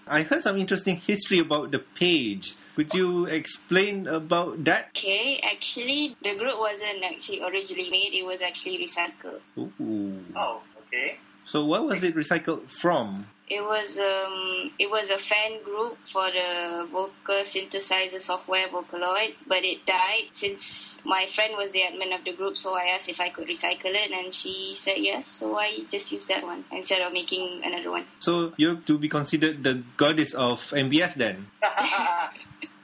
I 0.07 0.23
heard 0.23 0.41
some 0.41 0.57
interesting 0.57 0.97
history 0.97 1.39
about 1.39 1.71
the 1.71 1.79
page. 1.79 2.55
Could 2.75 2.93
you 2.93 3.25
explain 3.25 4.07
about 4.07 4.63
that? 4.63 4.89
Okay, 4.97 5.39
actually, 5.43 6.15
the 6.23 6.35
group 6.35 6.57
wasn't 6.57 7.03
actually 7.03 7.41
originally 7.43 7.91
made. 7.91 8.13
It 8.13 8.25
was 8.25 8.41
actually 8.41 8.79
recycled. 8.79 9.41
Ooh. 9.57 10.23
Oh, 10.35 10.61
okay. 10.87 11.17
So 11.45 11.65
what 11.65 11.85
was 11.85 12.03
it 12.03 12.15
recycled 12.15 12.69
from? 12.69 13.27
It 13.49 13.63
was 13.63 13.97
um, 13.97 14.71
it 14.77 14.89
was 14.91 15.09
a 15.09 15.17
fan 15.17 15.63
group 15.63 15.97
for 16.13 16.29
the 16.29 16.85
vocal 16.91 17.41
synthesizer 17.41 18.21
software 18.21 18.67
Vocaloid, 18.67 19.33
but 19.47 19.65
it 19.65 19.85
died 19.87 20.29
since 20.33 20.99
my 21.03 21.25
friend 21.33 21.55
was 21.57 21.71
the 21.71 21.81
admin 21.81 22.13
of 22.13 22.23
the 22.23 22.33
group. 22.33 22.57
So 22.57 22.75
I 22.75 22.93
asked 22.93 23.09
if 23.09 23.19
I 23.19 23.29
could 23.29 23.47
recycle 23.47 23.89
it, 23.97 24.11
and 24.11 24.33
she 24.33 24.75
said 24.75 24.97
yes. 24.97 25.27
So 25.27 25.57
I 25.57 25.79
just 25.89 26.11
used 26.11 26.27
that 26.27 26.43
one 26.43 26.63
instead 26.71 27.01
of 27.01 27.11
making 27.11 27.61
another 27.65 27.89
one. 27.89 28.05
So 28.19 28.53
you're 28.57 28.77
to 28.85 28.99
be 28.99 29.09
considered 29.09 29.63
the 29.63 29.81
goddess 29.97 30.35
of 30.35 30.61
MBS 30.69 31.15
then? 31.15 31.47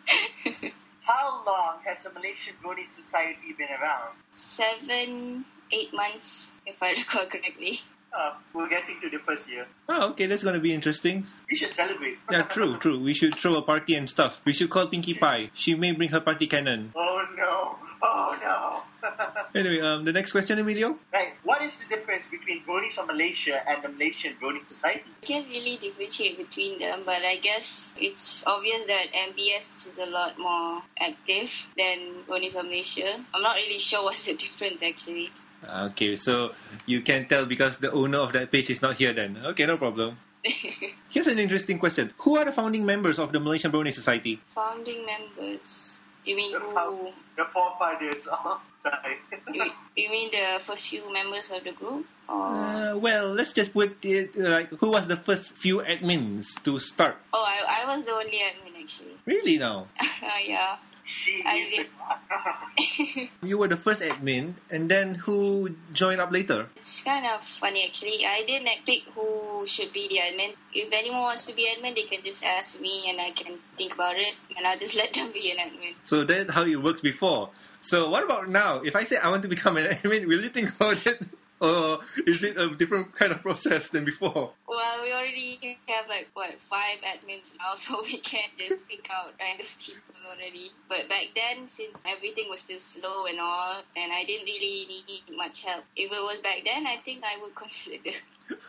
How 1.05 1.43
long 1.45 1.77
has 1.85 2.03
the 2.03 2.09
Malaysian 2.09 2.55
Brony 2.63 2.85
Society 2.95 3.53
been 3.55 3.69
around? 3.69 4.17
Seven, 4.33 5.45
eight 5.71 5.93
months, 5.93 6.49
if 6.65 6.81
I 6.81 6.91
recall 6.91 7.27
correctly. 7.29 7.81
Uh, 8.15 8.31
we're 8.53 8.69
getting 8.69 8.95
to 9.01 9.09
the 9.09 9.19
first 9.27 9.43
year. 9.49 9.67
Oh, 9.89 10.11
okay, 10.11 10.25
that's 10.25 10.43
gonna 10.43 10.59
be 10.59 10.73
interesting. 10.73 11.25
We 11.51 11.57
should 11.57 11.71
celebrate. 11.71 12.17
Yeah, 12.31 12.43
true, 12.43 12.77
true. 12.79 12.97
We 12.99 13.13
should 13.13 13.35
throw 13.35 13.55
a 13.55 13.61
party 13.61 13.95
and 13.95 14.09
stuff. 14.09 14.39
We 14.45 14.53
should 14.53 14.69
call 14.69 14.87
Pinkie 14.87 15.15
Pie. 15.15 15.51
She 15.53 15.75
may 15.75 15.91
bring 15.91 16.09
her 16.09 16.21
party 16.21 16.47
cannon. 16.47 16.93
oh 16.95 17.21
no! 17.35 17.75
Oh 18.01 18.37
no! 18.41 18.81
Anyway, 19.55 19.79
um, 19.79 20.03
the 20.03 20.11
next 20.11 20.31
question, 20.31 20.59
Emilio. 20.59 20.97
right. 21.13 21.33
What 21.43 21.61
is 21.61 21.77
the 21.77 21.85
difference 21.95 22.25
between 22.27 22.63
Bronies 22.65 22.97
of 22.97 23.07
Malaysia 23.07 23.61
and 23.69 23.83
the 23.83 23.89
Malaysian 23.89 24.35
Brony 24.41 24.67
Society? 24.67 25.03
I 25.21 25.25
can't 25.25 25.47
really 25.47 25.77
differentiate 25.77 26.37
between 26.37 26.79
them, 26.79 27.03
but 27.05 27.23
I 27.23 27.37
guess 27.37 27.91
it's 27.95 28.43
obvious 28.47 28.83
that 28.87 29.13
MBS 29.13 29.87
is 29.87 29.97
a 29.97 30.07
lot 30.07 30.37
more 30.39 30.81
active 30.99 31.49
than 31.77 32.23
Bronies 32.27 32.55
of 32.55 32.65
Malaysia. 32.65 33.19
I'm 33.33 33.41
not 33.43 33.55
really 33.55 33.79
sure 33.79 34.03
what's 34.07 34.25
the 34.25 34.35
difference 34.35 34.81
actually. 34.83 35.29
Okay, 35.69 36.15
so 36.15 36.51
you 36.85 37.01
can 37.01 37.27
tell 37.27 37.45
because 37.45 37.77
the 37.79 37.91
owner 37.91 38.19
of 38.19 38.33
that 38.33 38.51
page 38.51 38.69
is 38.69 38.81
not 38.81 38.95
here 38.97 39.13
then. 39.13 39.37
Okay, 39.53 39.65
no 39.65 39.77
problem. 39.77 40.17
Here's 41.09 41.27
an 41.27 41.39
interesting 41.39 41.79
question. 41.79 42.13
Who 42.19 42.37
are 42.37 42.45
the 42.45 42.51
founding 42.51 42.85
members 42.85 43.17
of 43.19 43.31
the 43.31 43.39
Malaysian 43.39 43.71
Brony 43.71 43.93
Society? 43.93 44.39
Founding 44.53 45.05
members. 45.05 45.91
You 46.23 46.35
mean 46.35 46.53
The, 46.53 46.59
who? 46.59 46.73
fou- 46.73 47.13
the 47.37 47.45
forefathers. 47.53 48.27
Oh, 48.31 48.59
sorry. 48.81 49.17
You, 49.53 49.65
you 49.95 50.09
mean 50.09 50.31
the 50.31 50.59
first 50.65 50.87
few 50.87 51.11
members 51.13 51.51
of 51.51 51.63
the 51.63 51.71
group? 51.71 52.05
Uh, 52.27 52.95
well, 52.97 53.29
let's 53.33 53.53
just 53.53 53.73
put 53.73 54.03
it 54.03 54.31
uh, 54.37 54.49
like 54.49 54.69
who 54.69 54.89
was 54.91 55.07
the 55.07 55.15
first 55.17 55.51
few 55.53 55.77
admins 55.85 56.45
to 56.63 56.79
start? 56.79 57.17
oh, 57.33 57.45
I, 57.45 57.83
I 57.85 57.95
was 57.95 58.05
the 58.05 58.11
only 58.13 58.41
admin 58.41 58.81
actually. 58.81 59.13
Really 59.25 59.57
now? 59.59 59.85
yeah. 60.45 60.77
She 61.07 61.43
I 61.45 61.55
is 61.55 61.69
did. 61.69 63.29
You 63.43 63.57
were 63.57 63.67
the 63.67 63.77
first 63.77 64.01
admin, 64.01 64.55
and 64.71 64.89
then 64.89 65.15
who 65.15 65.75
joined 65.93 66.19
up 66.19 66.31
later? 66.31 66.67
It's 66.77 67.03
kind 67.03 67.25
of 67.25 67.41
funny 67.59 67.85
actually. 67.87 68.25
I 68.25 68.43
didn't 68.45 68.67
pick 68.85 69.03
who 69.13 69.65
should 69.67 69.93
be 69.93 70.07
the 70.07 70.17
admin. 70.17 70.53
If 70.73 70.91
anyone 70.91 71.21
wants 71.21 71.45
to 71.45 71.53
be 71.55 71.67
admin, 71.69 71.95
they 71.95 72.03
can 72.03 72.23
just 72.23 72.43
ask 72.43 72.79
me 72.79 73.05
and 73.09 73.21
I 73.21 73.31
can 73.31 73.57
think 73.77 73.93
about 73.93 74.15
it 74.17 74.33
and 74.57 74.65
I'll 74.65 74.79
just 74.79 74.95
let 75.01 75.13
them 75.13 75.31
be 75.31 75.51
an 75.51 75.57
admin. 75.57 75.93
So 76.03 76.23
that's 76.23 76.51
how 76.51 76.63
it 76.65 76.81
works 76.81 77.01
before. 77.01 77.49
So 77.81 78.09
what 78.09 78.23
about 78.23 78.49
now? 78.49 78.81
If 78.81 78.95
I 78.95 79.03
say 79.03 79.17
I 79.17 79.29
want 79.29 79.43
to 79.43 79.47
become 79.49 79.77
an 79.77 79.85
admin, 79.95 80.25
will 80.25 80.41
you 80.41 80.49
think 80.49 80.75
about 80.75 81.05
it? 81.05 81.21
Or 81.61 81.99
is 82.27 82.43
it 82.43 82.57
a 82.57 82.75
different 82.75 83.15
kind 83.15 83.31
of 83.31 83.41
process 83.41 83.87
than 83.89 84.03
before? 84.03 84.51
Well, 84.67 85.01
we 85.01 85.13
already 85.13 85.77
have 85.87 86.07
like 86.09 86.27
what 86.33 86.51
five 86.69 86.99
admins 86.99 87.53
now, 87.57 87.75
so 87.77 88.01
we 88.03 88.19
can't 88.19 88.51
just 88.57 88.89
pick 88.89 89.07
out 89.09 89.33
random 89.39 89.65
people 89.79 90.15
already. 90.29 90.71
But 90.89 91.07
back 91.07 91.27
then, 91.33 91.67
since 91.69 91.95
everything 92.05 92.47
was 92.49 92.59
still 92.59 92.81
slow 92.81 93.25
and 93.25 93.39
all, 93.39 93.81
and 93.95 94.11
I 94.11 94.25
didn't 94.25 94.45
really 94.45 94.87
need 95.07 95.23
much 95.37 95.61
help. 95.63 95.85
If 95.95 96.11
it 96.11 96.21
was 96.21 96.41
back 96.41 96.65
then, 96.65 96.85
I 96.85 96.97
think 97.05 97.23
I 97.23 97.41
would 97.41 97.55
consider. 97.63 98.11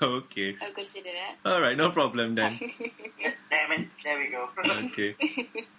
Okay. 0.00 0.57
I'll 0.62 0.73
consider 0.73 1.11
that. 1.11 1.50
Alright, 1.50 1.76
no 1.76 1.90
problem 1.90 2.35
then. 2.35 2.59
Damn 3.50 3.73
it. 3.73 3.88
There 4.05 4.19
we 4.19 4.31
go. 4.31 4.49
Okay. 4.87 5.16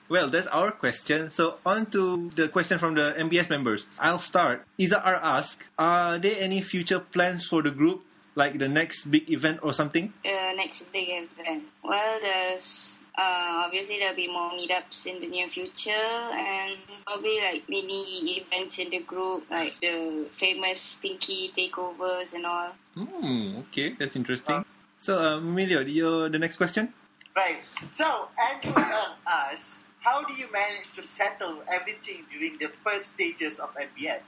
Well, 0.10 0.30
that's 0.30 0.48
our 0.48 0.72
question. 0.72 1.32
So 1.32 1.58
on 1.66 1.88
to 1.92 2.30
the 2.36 2.48
question 2.48 2.80
from 2.80 2.96
the 2.96 3.14
MBS 3.18 3.50
members. 3.50 3.86
I'll 4.00 4.20
start. 4.20 4.64
Iza 4.78 5.04
R 5.04 5.16
asked, 5.16 5.60
are 5.78 6.18
there 6.18 6.36
any 6.40 6.62
future 6.62 7.00
plans 7.00 7.46
for 7.46 7.62
the 7.62 7.72
group? 7.72 8.04
Like 8.36 8.60
the 8.60 8.68
next 8.70 9.10
big 9.10 9.32
event 9.32 9.60
or 9.64 9.74
something? 9.74 10.14
uh, 10.24 10.54
next 10.56 10.92
big 10.94 11.10
event? 11.10 11.64
Well, 11.84 12.20
there's 12.22 13.00
uh, 13.18 13.66
obviously 13.66 13.98
there'll 13.98 14.16
be 14.16 14.32
more 14.32 14.52
meetups 14.52 15.08
in 15.08 15.20
the 15.20 15.28
near 15.28 15.50
future, 15.50 15.90
and 15.90 16.78
probably 17.04 17.42
like 17.42 17.68
mini 17.68 18.38
events 18.38 18.78
in 18.78 18.92
the 18.92 19.00
group, 19.00 19.50
like 19.50 19.74
the 19.82 20.28
famous 20.40 21.00
Pinky 21.02 21.52
takeovers 21.58 22.36
and 22.36 22.46
all. 22.46 22.70
Hmm, 22.94 23.58
okay, 23.66 23.94
that's 23.98 24.16
interesting. 24.16 24.64
So, 25.00 25.18
um, 25.18 25.48
Emilio, 25.50 25.82
your, 25.82 26.30
the 26.30 26.38
next 26.38 26.58
question? 26.58 26.94
right. 27.36 27.58
So, 27.96 28.28
Andrew 28.38 28.74
Ng 28.78 29.14
asks, 29.28 29.66
how 30.08 30.24
do 30.24 30.34
you 30.36 30.50
manage 30.54 30.90
to 30.96 31.04
settle 31.04 31.62
everything 31.68 32.24
during 32.32 32.58
the 32.60 32.70
first 32.82 33.08
stages 33.10 33.60
of 33.60 33.70
MBS? 33.76 34.24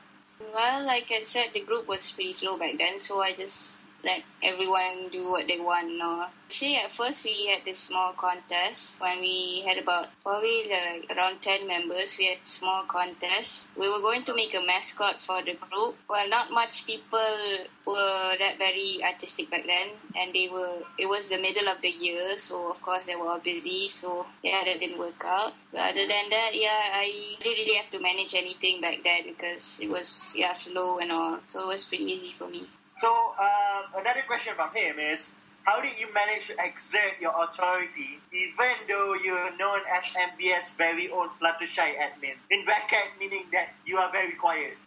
Well, 0.54 0.86
like 0.86 1.10
I 1.10 1.24
said, 1.24 1.52
the 1.54 1.62
group 1.62 1.88
was 1.88 2.12
pretty 2.12 2.34
slow 2.34 2.58
back 2.58 2.78
then, 2.78 3.00
so 3.00 3.22
I 3.22 3.34
just 3.34 3.79
let 4.03 4.22
everyone 4.41 5.10
do 5.12 5.29
what 5.29 5.48
they 5.48 5.60
want. 5.60 5.98
No, 5.98 6.25
actually, 6.48 6.77
at 6.77 6.91
first 6.96 7.24
we 7.24 7.48
had 7.48 7.65
this 7.65 7.79
small 7.79 8.13
contest 8.13 9.01
when 9.01 9.20
we 9.20 9.63
had 9.65 9.77
about 9.77 10.08
probably 10.24 10.70
like 10.70 11.12
around 11.15 11.41
ten 11.41 11.68
members. 11.68 12.15
We 12.18 12.27
had 12.27 12.39
small 12.46 12.84
contest. 12.84 13.70
We 13.77 13.89
were 13.89 14.00
going 14.00 14.24
to 14.25 14.36
make 14.36 14.53
a 14.53 14.62
mascot 14.65 15.18
for 15.25 15.41
the 15.44 15.56
group. 15.56 15.96
Well, 16.10 16.29
not 16.29 16.51
much 16.51 16.86
people 16.86 17.38
were 17.86 18.36
that 18.39 18.58
very 18.58 19.01
artistic 19.03 19.50
back 19.50 19.65
then, 19.65 19.89
and 20.15 20.34
they 20.34 20.50
were. 20.50 20.77
It 20.98 21.08
was 21.08 21.29
the 21.29 21.38
middle 21.38 21.68
of 21.68 21.82
the 21.82 21.89
year, 21.89 22.38
so 22.38 22.72
of 22.72 22.82
course 22.82 23.06
they 23.06 23.15
were 23.15 23.27
all 23.27 23.39
busy. 23.39 23.89
So 23.89 24.25
yeah, 24.44 24.63
that 24.65 24.79
didn't 24.79 25.00
work 25.00 25.24
out. 25.25 25.53
But 25.72 25.91
other 25.91 26.08
than 26.08 26.29
that, 26.29 26.51
yeah, 26.53 26.82
I 26.94 27.36
didn't 27.44 27.58
really 27.58 27.75
have 27.75 27.91
to 27.91 28.00
manage 28.00 28.34
anything 28.34 28.82
back 28.82 29.03
then 29.03 29.24
because 29.27 29.79
it 29.82 29.89
was 29.89 30.32
yeah 30.36 30.53
slow 30.53 31.00
and 31.00 31.12
all. 31.12 31.39
So 31.48 31.63
it 31.63 31.68
was 31.68 31.86
pretty 31.86 32.06
easy 32.06 32.34
for 32.38 32.48
me. 32.50 32.68
So, 33.01 33.08
um, 33.39 34.01
another 34.01 34.24
question 34.27 34.53
from 34.56 34.74
him 34.74 35.00
is, 35.00 35.27
how 35.63 35.82
did 35.82 36.00
you 36.00 36.08
manage 36.13 36.48
to 36.48 36.53
exert 36.53 37.20
your 37.22 37.34
authority 37.44 38.20
even 38.34 38.75
though 38.88 39.13
you're 39.13 39.56
known 39.58 39.82
as 39.91 40.03
MBS 40.06 40.75
very 40.77 41.12
own 41.12 41.29
Fluttershy 41.39 41.96
admin? 41.96 42.36
In 42.50 42.65
bracket, 42.65 43.20
meaning 43.20 43.46
that 43.51 43.70
you 43.86 43.98
are 43.98 44.12
very 44.12 44.34
quiet. 44.34 44.77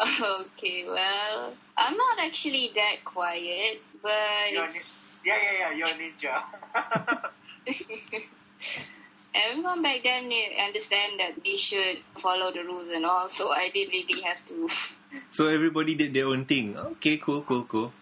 Okay, 0.00 0.84
well, 0.86 1.52
I'm 1.76 1.96
not 1.96 2.18
actually 2.20 2.70
that 2.74 3.04
quiet, 3.04 3.82
but 4.02 4.50
You're 4.50 4.66
it's 4.66 5.20
Yeah, 5.24 5.36
yeah, 5.36 5.52
yeah, 5.60 5.76
you're 5.76 5.86
a 5.86 5.98
ninja. 6.00 6.42
everyone 9.34 9.82
back 9.82 10.00
then 10.02 10.28
they 10.28 10.56
understand 10.66 11.20
that 11.20 11.42
they 11.44 11.56
should 11.56 11.98
follow 12.20 12.52
the 12.52 12.64
rules 12.64 12.88
and 12.88 13.04
all. 13.04 13.28
So 13.28 13.50
I 13.50 13.70
didn't 13.70 13.92
really 13.92 14.22
have 14.22 14.44
to. 14.48 14.68
So 15.30 15.48
everybody 15.48 15.94
did 15.94 16.14
their 16.14 16.26
own 16.26 16.44
thing. 16.44 16.76
Okay, 16.76 17.16
cool, 17.18 17.42
cool, 17.42 17.64
cool. 17.64 17.92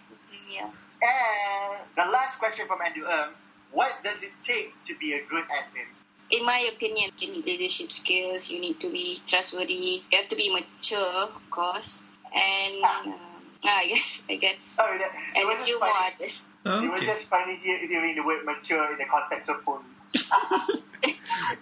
yeah. 0.50 0.68
and 1.02 1.78
the 1.96 2.04
last 2.10 2.38
question 2.38 2.66
from 2.66 2.80
Andrew 2.84 3.04
Ng, 3.06 3.30
what 3.72 3.92
does 4.02 4.20
it 4.22 4.32
take 4.44 4.72
to 4.86 4.94
be 4.98 5.12
a 5.14 5.20
good 5.28 5.44
admin? 5.44 5.88
In 6.30 6.44
my 6.44 6.58
opinion, 6.74 7.10
you 7.18 7.32
need 7.32 7.44
leadership 7.46 7.90
skills. 7.90 8.50
You 8.50 8.60
need 8.60 8.80
to 8.80 8.90
be 8.92 9.20
trustworthy. 9.26 10.04
You 10.10 10.18
have 10.20 10.28
to 10.28 10.36
be 10.36 10.52
mature, 10.52 11.32
of 11.32 11.40
course, 11.50 12.00
and 12.34 12.84
um, 12.84 13.16
ah, 13.64 13.80
I 13.80 13.86
guess 13.88 14.08
I 14.28 14.36
guess 14.36 14.56
Sorry, 14.76 14.98
that, 14.98 15.08
it 15.08 15.40
and 15.40 15.48
was 15.48 15.54
a 15.54 15.58
just 15.60 15.64
few 15.68 15.78
funny. 15.80 15.92
more 15.92 16.12
others. 16.12 16.34
It 16.68 16.90
was 16.92 17.00
Okay. 17.00 17.06
just 17.16 17.24
funny 17.32 17.56
hearing 17.64 18.14
the 18.14 18.20
word 18.26 18.44
mature 18.44 18.92
in 18.92 18.98
the 18.98 19.08
context 19.08 19.48
of 19.48 19.64
phone. 19.64 19.84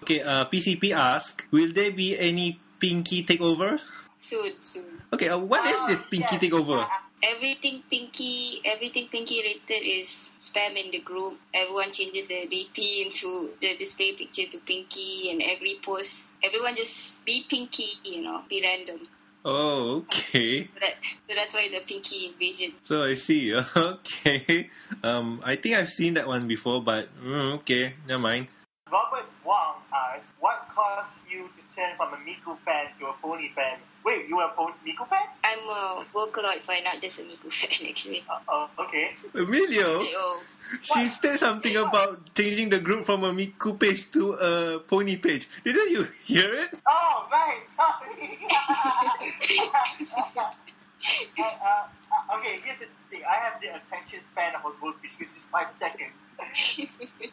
Okay, 0.03 0.21
uh, 0.23 0.47
PCP 0.47 0.91
asked, 0.93 1.43
will 1.51 1.71
there 1.73 1.93
be 1.93 2.19
any 2.19 2.59
Pinky 2.81 3.25
takeover? 3.25 3.79
Soon, 4.29 4.53
soon. 4.61 4.85
Okay, 5.13 5.29
uh, 5.29 5.39
what 5.39 5.65
is 5.67 5.79
this 5.87 5.99
Oh, 6.03 6.11
Pinky 6.11 6.35
yeah. 6.35 6.41
takeover? 6.51 6.87
everything 7.23 7.83
pinky 7.89 8.61
everything 8.67 9.09
pinky 9.09 9.41
rated 9.41 9.81
is 9.89 10.31
spam 10.39 10.77
in 10.77 10.91
the 10.93 11.01
group 11.01 11.33
everyone 11.55 11.91
changes 11.91 12.29
the 12.29 12.45
dp 12.45 12.77
into 13.07 13.57
the 13.63 13.73
display 13.79 14.13
picture 14.13 14.45
to 14.53 14.59
pinky 14.69 15.31
and 15.33 15.41
every 15.41 15.81
post 15.83 16.25
everyone 16.45 16.77
just 16.77 17.25
be 17.25 17.43
pinky 17.49 17.89
you 18.05 18.21
know 18.23 18.43
be 18.51 18.61
random 18.63 19.01
Oh, 19.49 20.05
okay. 20.05 20.65
so, 20.75 20.81
that, 20.81 20.95
so 21.27 21.35
that's 21.35 21.55
why 21.55 21.69
the 21.73 21.81
pinky 21.89 22.27
invasion 22.35 22.73
So 22.83 23.03
I 23.03 23.15
see. 23.15 23.55
Okay. 23.77 24.69
Um, 25.03 25.41
I 25.43 25.57
think 25.57 25.77
I've 25.77 25.91
seen 25.91 26.15
that 26.15 26.27
one 26.29 26.47
before, 26.47 26.83
but 26.83 27.09
mm, 27.23 27.55
okay, 27.63 27.95
never 28.07 28.21
mind. 28.21 28.49
Robert 28.93 29.25
Wong 29.45 29.77
asks, 29.95 30.27
what 30.41 30.69
caused 30.75 31.15
you 31.31 31.47
to 31.49 31.63
turn 31.75 31.95
from 31.97 32.13
a 32.13 32.17
Miku 32.27 32.59
fan 32.67 32.89
to 32.99 33.07
a 33.07 33.13
Pony 33.23 33.49
fan 33.55 33.79
Wait, 34.07 34.29
you 34.29 34.39
are 34.39 34.51
a 34.51 34.55
Pon- 34.55 34.73
Miku 34.87 35.03
fan? 35.09 35.27
I'm 35.43 35.59
a 35.69 36.05
Vocaloid 36.15 36.63
fan, 36.63 36.85
not 36.85 37.01
just 37.03 37.19
a 37.19 37.23
Miku 37.23 37.51
fan, 37.51 37.89
actually. 37.91 38.23
Uh, 38.31 38.39
oh, 38.49 38.71
okay. 38.79 39.11
Emilio, 39.35 39.99
Oh, 40.15 40.41
she 40.81 41.09
said 41.09 41.41
something 41.41 41.75
about 41.77 42.33
changing 42.35 42.69
the 42.71 42.79
group 42.79 43.05
from 43.05 43.25
a 43.25 43.33
Miku 43.33 43.77
page 43.79 44.09
to 44.13 44.35
a 44.35 44.79
pony 44.79 45.17
page. 45.17 45.49
Didn't 45.65 45.91
you 45.91 46.07
hear 46.25 46.55
it? 46.55 46.71
Oh, 46.87 47.27
right. 47.33 47.63
Sorry. 47.75 48.39
uh, 51.39 51.43
uh, 51.43 52.39
okay, 52.39 52.61
here's 52.63 52.79
the 52.79 52.87
thing. 53.11 53.23
I 53.27 53.35
have 53.43 53.61
the 53.61 53.75
attention 53.75 54.21
span 54.31 54.55
of 54.55 54.63
a 54.71 54.73
goldfish, 54.81 55.11
which 55.19 55.29
is 55.37 55.45
five 55.51 55.67
seconds. 55.81 56.15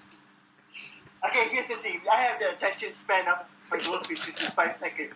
Okay, 1.25 1.47
here's 1.51 1.67
the 1.69 1.77
thing. 1.77 2.01
I 2.11 2.21
have 2.21 2.37
the 2.37 2.51
attention 2.51 2.91
span 2.93 3.25
of 3.29 3.45
a 3.71 3.77
goldfish, 3.85 4.27
which 4.27 4.43
is 4.43 4.49
five 4.49 4.75
seconds. 4.77 5.13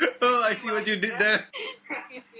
oh, 0.22 0.42
I 0.42 0.54
see 0.54 0.70
what 0.70 0.86
you 0.86 0.96
did 0.96 1.18
there. 1.18 1.44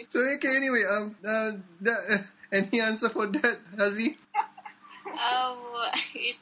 So 0.08 0.20
okay, 0.20 0.56
anyway, 0.56 0.84
um, 0.88 1.16
uh, 1.26 1.52
that, 1.80 1.98
uh, 2.10 2.18
any 2.52 2.80
answer 2.80 3.08
for 3.08 3.26
that, 3.26 3.58
Hazi? 3.76 4.16
um, 5.06 5.58
it, 6.14 6.36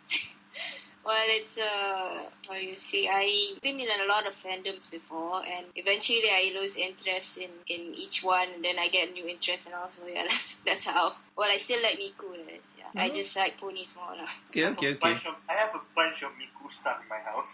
well, 1.04 1.24
it's 1.28 1.58
uh, 1.58 2.24
how 2.48 2.54
you 2.54 2.76
see, 2.76 3.08
I've 3.08 3.60
been 3.60 3.80
in 3.80 3.88
a 3.88 4.08
lot 4.08 4.26
of 4.26 4.34
fandoms 4.42 4.90
before, 4.90 5.44
and 5.44 5.66
eventually 5.76 6.30
I 6.30 6.52
lose 6.58 6.76
interest 6.76 7.38
in, 7.38 7.50
in 7.68 7.94
each 7.94 8.22
one, 8.22 8.48
and 8.54 8.64
then 8.64 8.78
I 8.78 8.88
get 8.88 9.12
new 9.12 9.26
interest, 9.26 9.66
and 9.66 9.74
also 9.74 10.02
yeah, 10.06 10.24
that's 10.28 10.56
that's 10.66 10.86
how. 10.86 11.12
Well, 11.36 11.50
I 11.50 11.56
still 11.56 11.82
like 11.82 11.98
Miku, 11.98 12.30
right? 12.30 12.62
yeah. 12.78 13.02
I 13.02 13.10
just 13.10 13.36
like 13.36 13.58
ponies 13.58 13.94
more 13.96 14.16
now. 14.16 14.28
Okay, 14.50 14.66
okay, 14.66 14.94
okay. 14.94 15.28
I 15.48 15.52
have 15.54 15.74
a 15.74 15.80
bunch 15.94 16.22
of 16.22 16.30
Miku 16.32 16.72
stuff 16.72 16.98
in 17.02 17.08
my 17.08 17.18
house. 17.18 17.50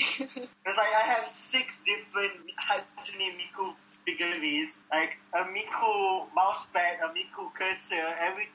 Because 0.20 0.76
like, 0.76 0.94
I 0.96 1.06
have 1.14 1.24
six 1.24 1.80
different 1.84 2.32
Hatsune 2.56 3.36
Miku 3.36 3.74
figurines, 4.04 4.72
like 4.90 5.18
a 5.34 5.44
Miku 5.44 6.26
mousepad, 6.36 7.00
a 7.04 7.08
Miku 7.12 7.52
cursor, 7.54 8.06
everything. 8.20 8.52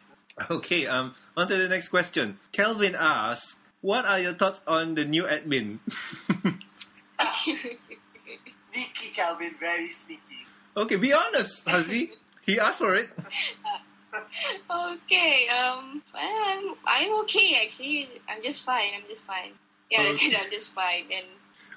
Okay, 0.49 0.85
um, 0.85 1.15
on 1.37 1.47
to 1.47 1.55
the 1.55 1.69
next 1.69 1.89
question. 1.89 2.39
Kelvin 2.51 2.95
asks, 2.97 3.55
what 3.81 4.05
are 4.05 4.19
your 4.19 4.33
thoughts 4.33 4.61
on 4.67 4.95
the 4.95 5.05
new 5.05 5.23
admin? 5.23 5.79
Sneaky 7.43 9.09
Calvin, 9.15 9.55
very 9.59 9.91
sneaky. 9.91 10.45
okay, 10.75 10.95
be 10.97 11.13
honest, 11.13 11.67
Hazi. 11.67 12.11
He 12.45 12.59
asked 12.59 12.79
for 12.79 12.95
it. 12.95 13.09
okay, 14.69 15.47
um, 15.47 16.01
I'm, 16.13 16.75
I'm 16.85 17.19
okay 17.21 17.65
actually. 17.65 18.09
I'm 18.27 18.43
just 18.43 18.63
fine. 18.65 18.89
I'm 18.95 19.07
just 19.07 19.23
fine. 19.25 19.53
Yeah, 19.92 20.01
Okay. 20.13 20.36
I'm 20.36 20.50
just 20.51 20.74
fine. 20.74 21.06
And 21.12 21.27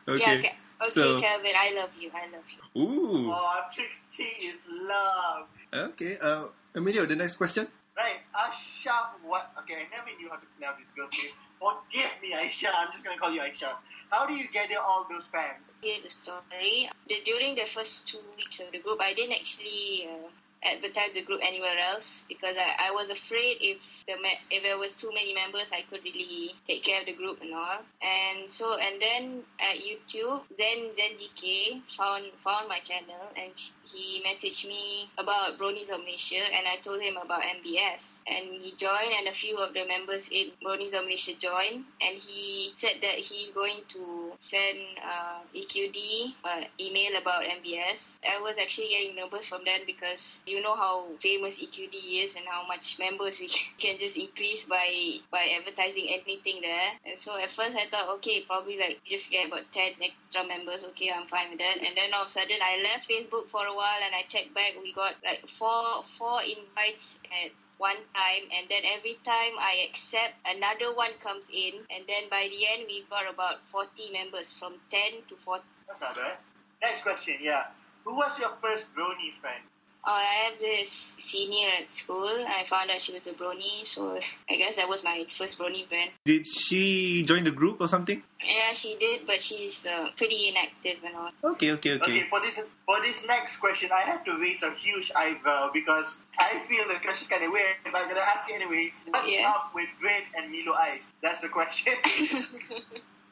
Okay. 0.09 0.25
yeah, 0.25 0.39
okay, 0.39 0.53
okay 0.81 0.91
so- 0.91 1.21
Calvin, 1.21 1.53
I 1.57 1.75
love 1.77 1.91
you. 2.01 2.11
I 2.15 2.25
love 2.33 2.47
you. 2.49 2.63
Ooh. 2.81 3.31
Oh, 3.33 3.61
Trixie 3.73 4.47
is 4.47 4.61
love. 4.69 5.47
Okay, 5.73 6.17
uh, 6.19 6.49
Emilio, 6.75 7.05
the 7.07 7.17
next 7.17 7.37
question. 7.37 7.69
Right, 7.97 8.23
Aisha, 8.31 9.11
what? 9.27 9.51
Okay, 9.59 9.75
I 9.75 9.87
never 9.91 10.15
knew 10.17 10.31
how 10.31 10.37
to 10.39 10.47
pronounce 10.55 10.79
this 10.79 10.95
girl's 10.95 11.11
name. 11.19 11.35
Forgive 11.59 12.15
me, 12.23 12.31
Aisha. 12.31 12.71
I'm 12.71 12.93
just 12.93 13.03
gonna 13.03 13.19
call 13.19 13.35
you 13.35 13.41
Aisha. 13.43 13.75
How 14.11 14.25
do 14.25 14.35
you 14.35 14.47
gather 14.55 14.79
all 14.79 15.05
those 15.11 15.27
fans? 15.35 15.67
Here's 15.83 16.05
the 16.05 16.11
story. 16.11 16.89
The, 17.09 17.17
during 17.27 17.57
the 17.57 17.67
first 17.75 18.07
two 18.09 18.23
weeks 18.39 18.61
of 18.61 18.71
the 18.71 18.79
group, 18.79 19.01
I 19.03 19.15
didn't 19.15 19.35
actually 19.35 20.07
uh, 20.07 20.31
advertise 20.63 21.15
the 21.15 21.25
group 21.25 21.41
anywhere 21.43 21.79
else 21.79 22.23
because 22.29 22.57
I, 22.59 22.89
I 22.89 22.91
was 22.91 23.11
afraid 23.11 23.59
if 23.61 23.79
the 24.07 24.15
if 24.51 24.63
there 24.63 24.79
was 24.79 24.95
too 25.01 25.11
many 25.15 25.35
members, 25.35 25.71
I 25.73 25.83
could 25.89 26.03
really 26.03 26.55
take 26.67 26.85
care 26.85 27.01
of 27.01 27.07
the 27.07 27.15
group 27.15 27.39
and 27.41 27.55
all. 27.55 27.83
And 28.03 28.51
so 28.53 28.75
and 28.79 29.01
then 29.01 29.23
at 29.61 29.79
YouTube, 29.79 30.43
then 30.59 30.95
then 30.99 31.17
DK 31.19 31.83
found 31.97 32.31
found 32.43 32.69
my 32.69 32.81
channel 32.81 33.31
and 33.37 33.53
he 33.93 34.21
messaged 34.21 34.67
me 34.69 35.09
about 35.17 35.59
Bronies 35.59 35.89
of 35.89 36.01
Malaysia 36.05 36.41
and 36.41 36.69
I 36.69 36.77
told 36.85 37.01
him 37.01 37.17
about 37.17 37.41
MBS 37.41 38.05
and 38.29 38.61
he 38.61 38.77
joined 38.77 39.13
and 39.17 39.29
a 39.29 39.37
few 39.37 39.57
of 39.57 39.73
the 39.73 39.87
members 39.89 40.29
in 40.31 40.53
Bronies 40.61 40.93
of 40.93 41.09
Malaysia 41.09 41.33
joined 41.41 41.89
and 42.01 42.21
he 42.21 42.73
said 42.77 43.01
that 43.01 43.17
he's 43.17 43.49
going 43.55 43.81
to 43.97 44.33
send 44.39 44.79
uh, 45.01 45.41
EQD 45.57 46.37
uh, 46.45 46.69
email 46.81 47.17
about 47.21 47.49
MBS. 47.49 48.21
I 48.25 48.41
was 48.45 48.57
actually 48.61 48.93
getting 48.93 49.17
nervous 49.17 49.49
from 49.49 49.65
that 49.65 49.89
because 49.89 50.21
you 50.45 50.61
know 50.61 50.77
how 50.77 51.09
famous 51.23 51.57
EQD 51.57 51.97
is 52.29 52.37
and 52.37 52.45
how 52.45 52.69
much 52.69 52.85
members 52.99 53.41
we 53.41 53.49
can 53.81 53.97
just 53.97 54.17
increase 54.17 54.69
by 54.69 55.25
by 55.33 55.49
advertising 55.57 56.13
anything 56.13 56.61
there. 56.61 56.91
And 57.09 57.17
so 57.21 57.37
at 57.41 57.57
first 57.57 57.73
I 57.73 57.89
thought 57.89 58.13
okay 58.21 58.45
probably 58.45 58.77
like 58.77 59.01
just 59.09 59.31
get 59.33 59.49
about 59.49 59.65
10 59.73 59.97
extra 60.03 60.45
members 60.45 60.85
okay 60.93 61.09
I'm 61.09 61.29
fine 61.33 61.51
with 61.51 61.63
that 61.65 61.81
and 61.81 61.97
then 61.97 62.13
all 62.13 62.29
of 62.29 62.29
a 62.29 62.37
sudden 62.37 62.61
I 62.61 62.85
left 62.85 63.09
Facebook 63.09 63.49
for 63.49 63.65
a 63.65 63.78
while 63.79 64.03
and 64.03 64.11
I 64.11 64.27
checked 64.27 64.51
back 64.59 64.75
we 64.83 64.91
got 64.91 65.15
like 65.23 65.47
four 65.55 66.03
four 66.19 66.43
invites 66.43 67.07
at 67.31 67.55
one 67.79 68.03
time 68.11 68.45
and 68.51 68.67
then 68.67 68.83
every 68.83 69.23
time 69.23 69.55
I 69.55 69.87
accept 69.87 70.35
another 70.43 70.91
one 70.99 71.15
comes 71.23 71.47
in 71.47 71.87
and 71.95 72.03
then 72.11 72.27
by 72.27 72.51
the 72.51 72.61
end 72.67 72.91
we 72.91 73.07
got 73.07 73.31
about 73.31 73.63
40 73.71 74.11
members 74.11 74.51
from 74.59 74.83
10 74.91 75.31
to 75.31 75.39
40 75.47 75.63
That's 75.87 76.03
not 76.03 76.19
bad. 76.19 76.43
Next 76.83 77.07
question, 77.07 77.39
yeah. 77.39 77.71
Who 78.03 78.19
was 78.19 78.35
your 78.43 78.59
first 78.59 78.91
brony 78.99 79.31
friend? 79.39 79.63
Oh, 80.09 80.11
I 80.11 80.49
have 80.49 80.59
this 80.59 80.89
senior 81.21 81.69
at 81.85 81.93
school. 81.93 82.25
I 82.49 82.65
found 82.71 82.91
out 82.91 83.03
she 83.03 83.13
was 83.13 83.27
a 83.27 83.33
brony, 83.33 83.85
so 83.85 84.17
I 84.51 84.57
guess 84.57 84.77
that 84.77 84.89
was 84.89 85.05
my 85.05 85.27
first 85.37 85.59
brony 85.59 85.87
friend. 85.87 86.11
Did 86.25 86.47
she 86.47 87.25
join 87.25 87.45
the 87.45 87.51
group 87.51 87.83
or 87.83 87.89
something? 87.89 88.23
Yeah, 88.43 88.73
she 88.73 88.97
did, 88.99 89.27
but 89.27 89.39
she's 89.43 89.85
uh, 89.85 90.09
pretty 90.17 90.49
inactive 90.49 91.05
and 91.05 91.15
all. 91.15 91.31
Okay, 91.53 91.73
okay, 91.73 92.01
okay. 92.01 92.21
Okay, 92.21 92.25
for 92.31 92.41
this 92.41 92.59
for 92.87 92.97
this 93.05 93.23
next 93.27 93.59
question, 93.59 93.91
I 93.93 94.01
have 94.09 94.25
to 94.25 94.33
raise 94.41 94.63
a 94.63 94.73
huge 94.81 95.13
eyebrow 95.15 95.69
because 95.75 96.17
I 96.39 96.65
feel 96.67 96.89
the 96.89 96.99
question's 97.05 97.29
kind 97.29 97.45
of 97.45 97.53
weird, 97.53 97.77
but 97.85 97.95
I'm 97.95 98.09
gonna 98.09 98.25
ask 98.25 98.49
it 98.49 98.55
anyway. 98.63 98.91
What's 99.13 99.29
Yes. 99.29 99.45
up 99.45 99.75
with 99.75 99.89
Bread 100.01 100.23
and 100.41 100.51
Milo 100.51 100.73
Ice? 100.73 101.05
That's 101.21 101.43
the 101.43 101.51
question. 101.53 101.93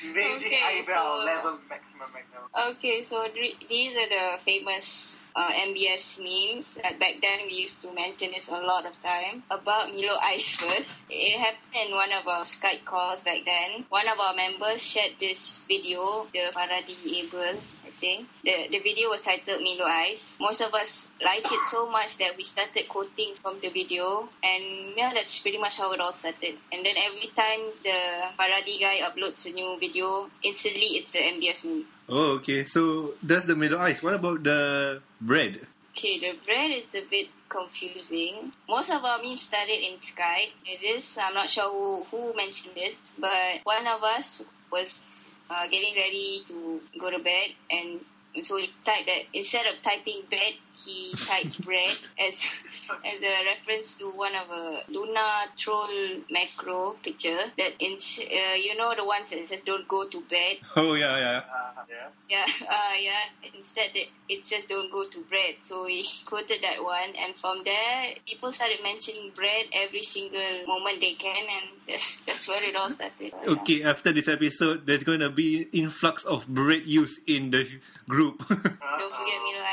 Raising 0.03 0.47
Okay, 0.47 0.63
eyebrow 0.63 1.19
so- 1.19 1.25
level 1.25 1.59
maximum 1.69 2.09
right 2.15 2.25
now. 2.33 2.71
Okay, 2.71 3.03
so 3.03 3.27
th- 3.29 3.57
these 3.69 3.97
are 3.97 4.09
the 4.09 4.39
famous 4.45 5.19
uh, 5.37 5.51
MBS 5.51 6.19
memes. 6.23 6.79
Uh, 6.83 6.91
back 6.99 7.21
then, 7.21 7.47
we 7.47 7.55
used 7.67 7.81
to 7.83 7.93
mention 7.93 8.31
this 8.33 8.49
a 8.49 8.59
lot 8.59 8.87
of 8.87 8.99
time. 9.03 9.43
About 9.51 9.93
Milo 9.95 10.17
Ice 10.23 10.55
first. 10.57 11.03
It 11.11 11.39
happened 11.39 11.75
in 11.89 11.95
one 11.95 12.13
of 12.13 12.27
our 12.27 12.43
Skype 12.45 12.85
calls 12.85 13.23
back 13.23 13.45
then. 13.45 13.85
One 13.89 14.09
of 14.09 14.19
our 14.19 14.35
members 14.35 14.83
shared 14.83 15.15
this 15.21 15.65
video, 15.69 16.27
the 16.33 16.51
Faraday 16.55 16.97
Able, 17.23 17.59
Think. 17.99 18.29
The, 18.45 18.69
the 18.71 18.79
video 18.79 19.09
was 19.11 19.23
titled 19.23 19.61
Milo 19.63 19.85
Eyes. 19.85 20.37
Most 20.41 20.61
of 20.61 20.73
us 20.75 21.09
liked 21.25 21.47
it 21.47 21.61
so 21.71 21.91
much 21.91 22.19
that 22.19 22.37
we 22.37 22.45
started 22.45 22.89
quoting 22.89 23.35
from 23.43 23.59
the 23.61 23.71
video. 23.71 24.29
And 24.43 24.95
yeah, 24.97 25.13
that's 25.15 25.41
pretty 25.41 25.59
much 25.59 25.79
how 25.79 25.93
it 25.93 26.01
all 26.01 26.13
started. 26.13 26.55
And 26.73 26.87
then 26.87 26.95
every 26.97 27.29
time 27.35 27.61
the 27.83 27.99
Faraday 28.37 28.79
guy 28.79 29.01
uploads 29.03 29.47
a 29.51 29.53
new 29.53 29.77
video, 29.81 30.31
instantly 30.45 31.03
it's 31.03 31.13
the 31.13 31.19
MBS 31.19 31.65
meme. 31.65 31.85
Oh, 32.09 32.39
okay. 32.39 32.65
So 32.65 33.15
that's 33.23 33.47
the 33.47 33.57
Milo 33.57 33.79
Eyes. 33.79 34.03
What 34.03 34.15
about 34.15 34.43
the 34.45 35.03
bread? 35.21 35.61
Okay, 35.97 36.21
the 36.21 36.39
bread 36.45 36.71
is 36.71 36.95
a 36.95 37.05
bit 37.11 37.27
confusing. 37.49 38.53
Most 38.69 38.91
of 38.91 39.03
our 39.05 39.19
memes 39.21 39.43
started 39.43 39.83
in 39.83 39.99
Skype. 39.99 40.53
It 40.65 40.85
is, 40.85 41.19
I'm 41.21 41.35
not 41.35 41.51
sure 41.51 41.69
who, 41.73 42.05
who 42.05 42.37
mentioned 42.37 42.77
this, 42.77 43.01
but 43.19 43.65
one 43.65 43.85
of 43.85 44.05
us 44.05 44.43
was 44.71 45.28
uh, 45.51 45.67
getting 45.69 45.95
ready 45.95 46.43
to 46.47 46.81
go 46.99 47.11
to 47.11 47.19
bed 47.19 47.49
and 47.71 48.01
so 48.43 48.57
he 48.57 48.69
typed 48.85 49.07
that 49.07 49.23
instead 49.33 49.67
of 49.67 49.83
typing 49.83 50.23
bed, 50.31 50.53
he 50.85 51.15
typed 51.17 51.63
bread 51.65 51.97
as 52.19 52.41
as 53.05 53.23
a 53.23 53.45
reference 53.45 53.95
to 53.95 54.11
one 54.11 54.35
of 54.35 54.51
a 54.51 54.81
Luna 54.89 55.47
troll 55.57 55.89
macro 56.31 56.97
picture 57.03 57.39
that 57.57 57.73
in 57.81 57.95
uh, 57.95 58.55
you 58.55 58.77
know 58.77 58.95
the 58.97 59.05
ones 59.05 59.31
that 59.31 59.47
says 59.49 59.61
don't 59.65 59.87
go 59.89 60.09
to 60.09 60.21
bed 60.29 60.59
Oh, 60.77 60.95
yeah, 60.95 61.19
yeah. 61.19 61.43
Uh, 61.49 61.83
yeah. 61.89 62.09
yeah, 62.29 62.47
uh, 62.71 62.95
yeah. 63.01 63.51
Instead, 63.57 63.91
it, 63.95 64.09
it 64.29 64.47
says 64.47 64.65
don't 64.67 64.91
go 64.93 65.09
to 65.09 65.21
bread. 65.29 65.55
So 65.63 65.85
we 65.87 66.09
quoted 66.25 66.59
that 66.63 66.83
one, 66.83 67.15
and 67.19 67.35
from 67.37 67.63
there, 67.65 68.15
people 68.27 68.53
started 68.53 68.79
mentioning 68.83 69.33
bread 69.35 69.67
every 69.73 70.03
single 70.03 70.67
moment 70.67 71.01
they 71.01 71.15
can, 71.15 71.37
and 71.37 71.67
that's 71.89 72.19
that's 72.27 72.47
where 72.49 72.63
it 72.63 72.77
all 72.77 72.91
started. 72.91 73.33
Okay, 73.47 73.83
after 73.83 74.13
this 74.13 74.29
episode, 74.29 74.87
there's 74.87 75.03
going 75.03 75.21
to 75.21 75.31
be 75.31 75.69
influx 75.73 76.25
of 76.25 76.47
bread 76.47 76.83
use 76.87 77.19
in 77.27 77.51
the 77.51 77.67
group. 78.09 78.39
Don't 78.49 78.61
forget 78.61 79.39
Milo 79.43 79.65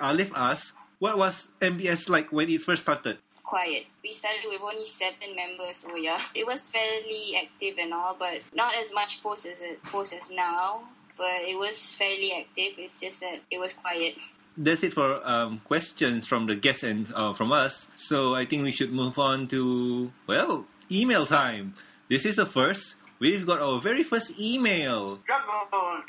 Ice. 0.00 0.14
Alif 0.14 0.32
asks, 0.34 0.72
what 0.98 1.18
was 1.18 1.48
MBS 1.60 2.08
like 2.08 2.32
when 2.32 2.48
it 2.50 2.62
first 2.62 2.82
started? 2.82 3.18
Quiet. 3.44 3.84
We 4.02 4.12
started 4.12 4.44
with 4.46 4.60
only 4.60 4.84
seven 4.84 5.34
members, 5.34 5.78
so 5.78 5.96
yeah, 5.96 6.20
it 6.34 6.46
was 6.46 6.66
fairly 6.66 7.34
active 7.42 7.78
and 7.78 7.94
all, 7.94 8.16
but 8.18 8.40
not 8.54 8.74
as 8.74 8.92
much 8.92 9.22
posts 9.22 9.46
as 9.46 9.60
it 9.60 9.82
posts 9.84 10.12
as 10.12 10.30
now. 10.30 10.82
But 11.16 11.42
it 11.48 11.56
was 11.56 11.94
fairly 11.94 12.32
active. 12.32 12.78
It's 12.78 13.00
just 13.00 13.20
that 13.20 13.40
it 13.50 13.58
was 13.58 13.72
quiet. 13.72 14.14
That's 14.56 14.82
it 14.82 14.92
for 14.92 15.26
um, 15.26 15.60
questions 15.60 16.26
from 16.26 16.46
the 16.46 16.56
guests 16.56 16.82
and 16.82 17.06
uh, 17.14 17.32
from 17.32 17.52
us. 17.52 17.88
So 17.96 18.34
I 18.34 18.44
think 18.44 18.64
we 18.64 18.72
should 18.72 18.92
move 18.92 19.18
on 19.18 19.48
to, 19.48 20.12
well, 20.26 20.66
email 20.90 21.26
time. 21.26 21.74
This 22.08 22.24
is 22.26 22.36
the 22.36 22.46
first. 22.46 22.96
We've 23.18 23.46
got 23.46 23.60
our 23.60 23.80
very 23.80 24.04
first 24.04 24.38
email. 24.38 25.20
Drum 25.26 25.42
roll. 25.72 26.02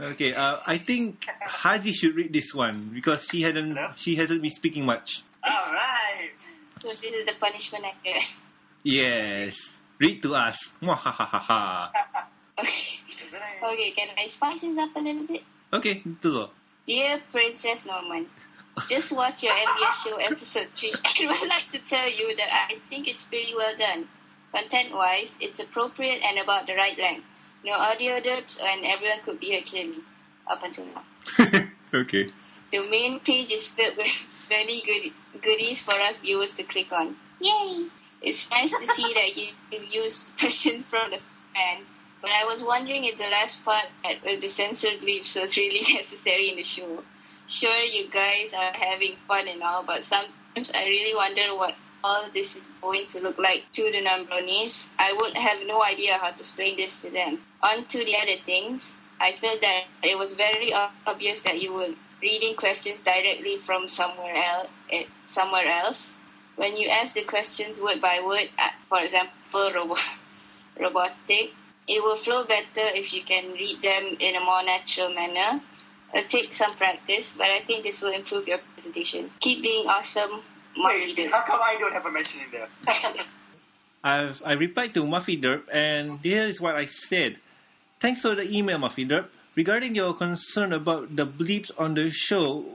Okay, 0.00 0.34
uh, 0.34 0.58
I 0.66 0.78
think 0.78 1.24
Hazi 1.46 1.92
should 1.92 2.16
read 2.16 2.32
this 2.32 2.52
one 2.52 2.90
because 2.92 3.26
she 3.30 3.42
hadn't 3.42 3.76
Hello? 3.76 3.92
she 3.94 4.16
hasn't 4.16 4.42
been 4.42 4.50
speaking 4.50 4.84
much. 4.84 5.22
All 5.46 5.70
right. 5.70 6.34
So 6.82 6.88
this 6.88 7.14
is 7.14 7.26
the 7.26 7.34
punishment 7.38 7.84
I 7.86 7.94
get. 8.02 8.24
Yes, 8.82 9.78
read 9.98 10.22
to 10.22 10.34
us. 10.34 10.58
Okay. 12.54 13.02
okay, 13.66 13.90
can 13.90 14.08
I 14.16 14.26
spice 14.28 14.60
this 14.62 14.78
up 14.78 14.94
a 14.94 15.00
little 15.00 15.26
bit? 15.26 15.42
Okay, 15.74 16.06
itu. 16.06 16.46
Dear 16.86 17.18
Princess 17.34 17.82
Norman, 17.82 18.30
just 18.86 19.10
watch 19.10 19.42
your 19.42 19.50
MBS 19.58 20.06
show 20.06 20.14
episode 20.22 20.70
3 20.70 20.94
and 21.18 21.34
would 21.34 21.48
like 21.50 21.66
to 21.74 21.82
tell 21.82 22.06
you 22.06 22.30
that 22.38 22.46
I 22.70 22.78
think 22.86 23.08
it's 23.10 23.26
pretty 23.26 23.50
well 23.58 23.74
done. 23.74 24.06
Content 24.54 24.94
wise, 24.94 25.34
it's 25.42 25.58
appropriate 25.58 26.22
and 26.22 26.38
about 26.38 26.70
the 26.70 26.78
right 26.78 26.94
length. 26.94 27.26
No 27.64 27.72
audio 27.72 28.20
derps 28.20 28.60
and 28.62 28.84
everyone 28.84 29.20
could 29.24 29.40
be 29.40 29.54
heard 29.54 29.66
clearly. 29.66 29.98
Up 30.46 30.62
until 30.62 30.84
now. 30.84 31.04
okay. 31.94 32.28
The 32.70 32.86
main 32.90 33.20
page 33.20 33.50
is 33.50 33.68
filled 33.68 33.96
with 33.96 34.12
many 34.50 34.82
good- 34.82 35.42
goodies 35.42 35.82
for 35.82 35.94
us 35.94 36.18
viewers 36.18 36.52
to 36.54 36.64
click 36.64 36.92
on. 36.92 37.16
Yay! 37.40 37.86
It's 38.20 38.50
nice 38.50 38.70
to 38.70 38.86
see 38.86 39.14
that 39.14 39.36
you, 39.36 39.48
you 39.70 40.02
use 40.02 40.30
questions 40.38 40.84
from 40.86 41.10
the 41.10 41.18
fans, 41.54 41.92
but 42.20 42.30
I 42.30 42.44
was 42.44 42.62
wondering 42.62 43.04
if 43.04 43.18
the 43.18 43.28
last 43.28 43.64
part 43.64 43.84
with 44.24 44.40
the 44.40 44.48
censored 44.48 45.00
bleeps 45.00 45.40
was 45.40 45.56
really 45.56 45.94
necessary 45.94 46.50
in 46.50 46.56
the 46.56 46.64
show. 46.64 47.02
Sure, 47.46 47.82
you 47.84 48.08
guys 48.10 48.52
are 48.54 48.72
having 48.72 49.16
fun 49.28 49.46
and 49.48 49.62
all, 49.62 49.84
but 49.84 50.04
sometimes 50.04 50.70
I 50.74 50.84
really 50.84 51.14
wonder 51.14 51.54
what 51.54 51.74
all 52.04 52.26
this 52.34 52.56
is 52.56 52.64
going 52.82 53.06
to 53.12 53.20
look 53.20 53.38
like 53.38 53.64
to 53.74 53.90
the 53.92 54.02
non-bronies. 54.02 54.86
I 55.00 55.14
would 55.14 55.34
have 55.36 55.66
no 55.66 55.82
idea 55.84 56.18
how 56.18 56.30
to 56.32 56.40
explain 56.40 56.76
this 56.76 57.02
to 57.02 57.10
them. 57.10 57.40
On 57.62 57.86
to 57.86 57.98
the 58.04 58.16
other 58.18 58.38
things. 58.46 58.92
I 59.20 59.34
feel 59.40 59.58
that 59.60 59.84
it 60.04 60.18
was 60.18 60.34
very 60.34 60.74
obvious 61.06 61.42
that 61.44 61.62
you 61.62 61.74
were 61.74 61.90
reading 62.22 62.56
questions 62.56 63.00
directly 63.04 63.58
from 63.66 63.88
somewhere 63.88 64.36
else. 64.36 64.70
eh, 64.92 65.06
Somewhere 65.26 65.68
else. 65.68 66.14
When 66.56 66.76
you 66.76 66.88
ask 66.90 67.14
the 67.14 67.24
questions 67.24 67.80
word 67.80 68.02
by 68.02 68.20
word, 68.24 68.50
uh, 68.58 68.70
for 68.88 69.00
example, 69.00 69.72
robo- 69.74 69.96
robotic, 70.80 71.52
it 71.88 72.02
will 72.02 72.18
flow 72.24 72.44
better 72.44 72.66
if 72.94 73.12
you 73.12 73.24
can 73.24 73.52
read 73.54 73.82
them 73.82 74.16
in 74.20 74.36
a 74.36 74.40
more 74.40 74.62
natural 74.64 75.14
manner. 75.14 75.62
It'll 76.14 76.28
take 76.30 76.54
some 76.54 76.74
practice, 76.74 77.34
but 77.38 77.48
I 77.50 77.62
think 77.66 77.84
this 77.84 78.02
will 78.02 78.12
improve 78.14 78.48
your 78.48 78.60
presentation. 78.74 79.30
Keep 79.40 79.62
being 79.62 79.88
awesome, 79.88 80.42
How 80.76 81.42
come 81.46 81.60
I 81.62 81.76
don't 81.78 81.92
have 81.92 82.06
a 82.06 82.10
mention 82.10 82.40
in 82.40 82.50
there? 82.50 82.68
I've 84.04 84.42
I 84.44 84.52
replied 84.52 84.92
to 84.94 85.02
Muffy 85.02 85.40
Derp, 85.40 85.62
and 85.72 86.20
here 86.20 86.46
is 86.46 86.60
what 86.60 86.74
I 86.74 86.86
said. 86.86 87.36
Thanks 88.00 88.20
for 88.20 88.34
the 88.34 88.44
email, 88.44 88.78
Muffy 88.78 89.08
Derp. 89.08 89.26
Regarding 89.54 89.94
your 89.94 90.12
concern 90.14 90.72
about 90.72 91.14
the 91.14 91.26
bleeps 91.26 91.70
on 91.78 91.94
the 91.94 92.10
show, 92.10 92.66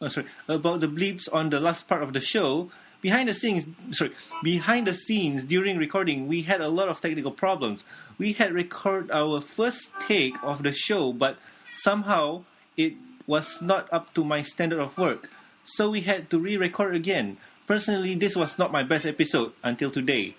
oh, 0.00 0.08
sorry, 0.08 0.26
about 0.46 0.80
the 0.80 0.86
bleeps 0.86 1.32
on 1.32 1.50
the 1.50 1.58
last 1.58 1.88
part 1.88 2.02
of 2.02 2.12
the 2.12 2.20
show, 2.20 2.70
behind 3.00 3.28
the 3.28 3.34
scenes, 3.34 3.66
sorry, 3.92 4.12
behind 4.42 4.86
the 4.86 4.94
scenes 4.94 5.44
during 5.44 5.76
recording, 5.76 6.28
we 6.28 6.42
had 6.42 6.60
a 6.60 6.68
lot 6.68 6.88
of 6.88 7.00
technical 7.00 7.32
problems. 7.32 7.84
We 8.18 8.34
had 8.34 8.52
record 8.52 9.10
our 9.10 9.40
first 9.40 9.90
take 10.06 10.34
of 10.42 10.62
the 10.62 10.72
show, 10.72 11.12
but 11.12 11.36
somehow 11.74 12.44
it 12.76 12.94
was 13.26 13.60
not 13.60 13.92
up 13.92 14.14
to 14.14 14.24
my 14.24 14.42
standard 14.42 14.78
of 14.78 14.96
work, 14.96 15.28
so 15.64 15.90
we 15.90 16.02
had 16.02 16.30
to 16.30 16.38
re-record 16.38 16.94
again. 16.94 17.36
Personally, 17.66 18.14
this 18.14 18.36
was 18.36 18.58
not 18.58 18.72
my 18.72 18.82
best 18.82 19.06
episode 19.06 19.52
until 19.62 19.90
today. 19.90 20.36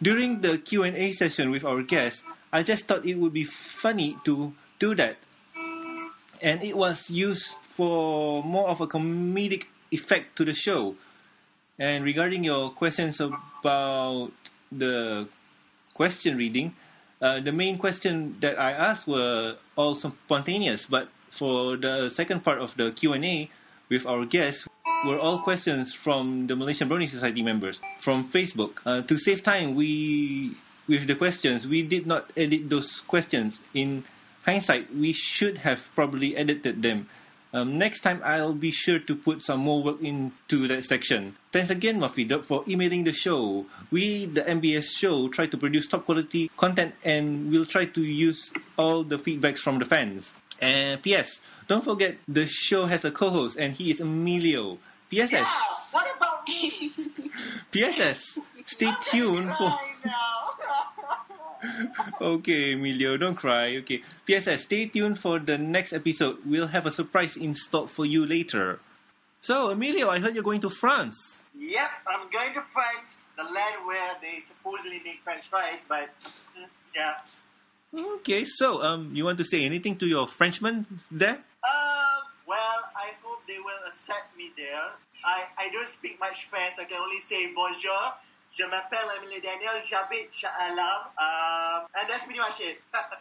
During 0.00 0.40
the 0.40 0.58
Q&A 0.58 1.12
session 1.12 1.50
with 1.50 1.64
our 1.64 1.82
guests, 1.82 2.24
I 2.52 2.62
just 2.62 2.84
thought 2.84 3.06
it 3.06 3.14
would 3.14 3.32
be 3.32 3.44
funny 3.44 4.16
to 4.24 4.52
do 4.78 4.94
that. 4.96 5.16
And 6.40 6.62
it 6.62 6.76
was 6.76 7.08
used 7.08 7.46
for 7.76 8.42
more 8.42 8.68
of 8.68 8.80
a 8.80 8.86
comedic 8.86 9.64
effect 9.92 10.36
to 10.36 10.44
the 10.44 10.54
show. 10.54 10.96
And 11.78 12.04
regarding 12.04 12.44
your 12.44 12.70
questions 12.70 13.20
about 13.20 14.32
the 14.72 15.28
question 15.94 16.36
reading, 16.36 16.74
uh, 17.20 17.40
the 17.40 17.52
main 17.52 17.78
question 17.78 18.36
that 18.40 18.58
I 18.58 18.72
asked 18.72 19.06
were 19.06 19.56
all 19.76 19.94
spontaneous, 19.94 20.86
but 20.86 21.08
for 21.30 21.76
the 21.76 22.10
second 22.10 22.42
part 22.42 22.58
of 22.58 22.76
the 22.76 22.90
Q&A 22.90 23.48
with 23.92 24.06
our 24.06 24.24
guests 24.24 24.66
were 25.04 25.18
all 25.18 25.40
questions 25.40 25.92
from 25.92 26.46
the 26.46 26.56
Malaysian 26.56 26.88
Brownie 26.88 27.06
Society 27.06 27.42
members 27.42 27.78
from 28.00 28.24
Facebook. 28.32 28.80
Uh, 28.86 29.02
to 29.02 29.18
save 29.18 29.42
time, 29.42 29.74
we 29.74 30.56
with 30.88 31.06
the 31.06 31.14
questions 31.14 31.66
we 31.66 31.82
did 31.82 32.06
not 32.06 32.32
edit 32.34 32.70
those 32.70 33.00
questions. 33.06 33.60
In 33.74 34.02
hindsight, 34.44 34.94
we 34.96 35.12
should 35.12 35.58
have 35.58 35.80
probably 35.94 36.34
edited 36.36 36.82
them. 36.82 37.06
Um, 37.52 37.76
next 37.76 38.00
time, 38.00 38.22
I'll 38.24 38.56
be 38.56 38.70
sure 38.70 38.98
to 38.98 39.14
put 39.14 39.42
some 39.42 39.60
more 39.60 39.82
work 39.82 40.00
into 40.00 40.66
that 40.68 40.84
section. 40.84 41.36
Thanks 41.52 41.68
again, 41.68 42.00
Duck, 42.00 42.44
for 42.44 42.64
emailing 42.66 43.04
the 43.04 43.12
show. 43.12 43.66
We, 43.90 44.24
the 44.24 44.40
MBS 44.40 44.88
show, 44.96 45.28
try 45.28 45.46
to 45.48 45.58
produce 45.58 45.86
top 45.86 46.06
quality 46.06 46.50
content 46.56 46.94
and 47.04 47.52
we'll 47.52 47.66
try 47.66 47.84
to 47.84 48.00
use 48.00 48.54
all 48.78 49.04
the 49.04 49.18
feedbacks 49.18 49.58
from 49.58 49.80
the 49.80 49.84
fans. 49.84 50.32
And 50.62 51.02
P.S. 51.02 51.42
Don't 51.68 51.84
forget, 51.84 52.16
the 52.28 52.46
show 52.46 52.86
has 52.86 53.04
a 53.04 53.10
co-host 53.10 53.56
and 53.58 53.74
he 53.74 53.90
is 53.90 54.00
Emilio. 54.00 54.78
PSS. 55.10 55.32
Yeah, 55.32 55.52
what 55.90 56.06
about 56.16 56.46
me? 56.48 56.90
PSS. 57.70 58.38
Stay 58.66 58.92
tuned 59.10 59.54
for. 59.56 59.78
Now. 60.04 60.12
Okay, 62.20 62.72
Emilio, 62.72 63.16
don't 63.16 63.34
cry. 63.36 63.76
Okay. 63.76 64.02
PSS, 64.26 64.64
stay 64.64 64.86
tuned 64.86 65.18
for 65.18 65.38
the 65.38 65.58
next 65.58 65.92
episode. 65.92 66.38
We'll 66.44 66.66
have 66.68 66.86
a 66.86 66.90
surprise 66.90 67.36
in 67.36 67.54
stock 67.54 67.88
for 67.88 68.04
you 68.04 68.26
later. 68.26 68.80
So, 69.40 69.70
Emilio, 69.70 70.08
I 70.08 70.18
heard 70.18 70.34
you're 70.34 70.42
going 70.44 70.60
to 70.62 70.70
France. 70.70 71.42
yep, 71.58 71.90
I'm 72.06 72.30
going 72.30 72.54
to 72.54 72.62
France, 72.72 73.14
the 73.36 73.44
land 73.44 73.86
where 73.86 74.10
they 74.20 74.40
supposedly 74.46 75.00
make 75.04 75.20
French 75.24 75.48
fries, 75.50 75.80
but 75.88 76.10
yeah. 76.94 77.14
Okay, 77.92 78.44
so 78.44 78.82
um, 78.82 79.10
you 79.12 79.24
want 79.24 79.36
to 79.36 79.44
say 79.44 79.64
anything 79.64 79.96
to 79.98 80.06
your 80.06 80.26
Frenchman 80.26 80.86
there? 81.10 81.36
Um, 81.60 82.22
well, 82.48 82.80
I 82.96 83.12
hope 83.22 83.44
they 83.46 83.58
will 83.58 83.84
accept 83.86 84.32
me 84.36 84.50
there. 84.56 84.96
I, 85.24 85.44
I 85.58 85.68
don't 85.68 85.88
speak 85.92 86.18
much 86.18 86.48
French. 86.48 86.80
I 86.80 86.84
can 86.84 86.96
only 86.96 87.20
say 87.28 87.52
bonjour. 87.52 88.16
Je 88.52 88.64
m'appelle 88.64 89.08
Emile 89.16 89.40
Daniel. 89.40 89.80
J'habite 89.86 90.28
Sha'alam. 90.32 91.08
Um, 91.16 91.86
and 91.96 92.04
that's 92.08 92.24
pretty 92.24 92.38
much 92.38 92.60
it. 92.60 92.78